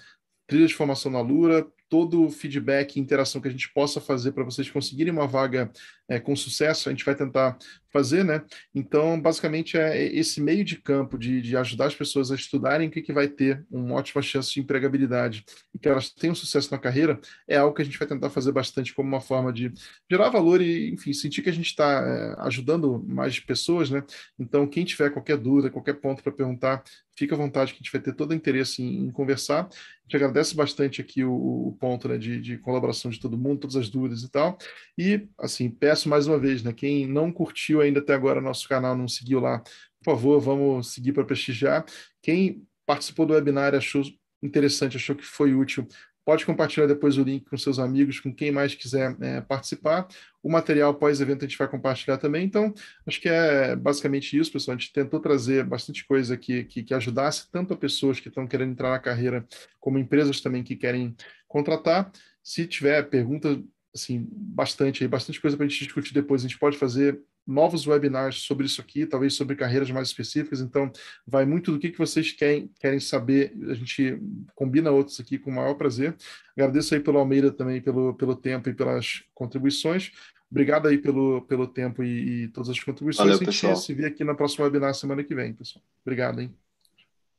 [0.47, 4.33] trilha de formação na Alura, todo o feedback e interação que a gente possa fazer
[4.33, 5.71] para vocês conseguirem uma vaga
[6.09, 7.57] é, com sucesso, a gente vai tentar
[7.95, 8.43] fazer, né?
[8.75, 12.91] Então, basicamente, é esse meio de campo de, de ajudar as pessoas a estudarem o
[12.91, 16.79] que, que vai ter uma ótima chance de empregabilidade e que elas tenham sucesso na
[16.79, 19.73] carreira, é algo que a gente vai tentar fazer bastante como uma forma de
[20.11, 24.03] gerar valor e, enfim, sentir que a gente está é, ajudando mais pessoas, né?
[24.37, 26.83] Então, quem tiver qualquer dúvida, qualquer ponto para perguntar,
[27.17, 29.69] fica à vontade que a gente vai ter todo o interesse em, em conversar.
[29.69, 33.61] A gente agradece bastante aqui o, o ponto né, de, de, colaboração de todo mundo,
[33.61, 34.59] todas as dúvidas e tal.
[34.99, 38.97] E, assim, peço mais uma vez, né, quem não curtiu ainda até agora nosso canal,
[38.97, 39.61] não seguiu lá,
[40.03, 41.85] por favor, vamos seguir para prestigiar.
[42.23, 44.03] Quem participou do webinar achou
[44.43, 45.89] interessante, achou que foi útil,
[46.25, 50.09] Pode compartilhar depois o link com seus amigos, com quem mais quiser é, participar.
[50.43, 52.47] O material pós-evento a gente vai compartilhar também.
[52.47, 52.73] Então,
[53.07, 54.75] acho que é basicamente isso, pessoal.
[54.75, 58.47] A gente tentou trazer bastante coisa que, que, que ajudasse tanto a pessoas que estão
[58.47, 59.47] querendo entrar na carreira,
[59.79, 61.15] como empresas também que querem
[61.47, 62.11] contratar.
[62.43, 63.63] Se tiver pergunta,
[63.95, 67.87] assim, bastante aí, bastante coisa para a gente discutir depois, a gente pode fazer novos
[67.87, 70.61] webinars sobre isso aqui, talvez sobre carreiras mais específicas.
[70.61, 70.91] Então,
[71.27, 73.55] vai muito do que, que vocês querem, querem saber.
[73.69, 74.19] A gente
[74.55, 76.17] combina outros aqui com o maior prazer.
[76.57, 80.13] Agradeço aí pelo Almeida também, pelo, pelo tempo e pelas contribuições.
[80.51, 83.29] Obrigado aí pelo, pelo tempo e, e todas as contribuições.
[83.29, 83.77] Valeu, a gente pessoal.
[83.77, 85.85] se vê aqui na próxima webinar semana que vem, pessoal.
[86.05, 86.55] Obrigado, hein?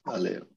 [0.06, 0.55] Valeu.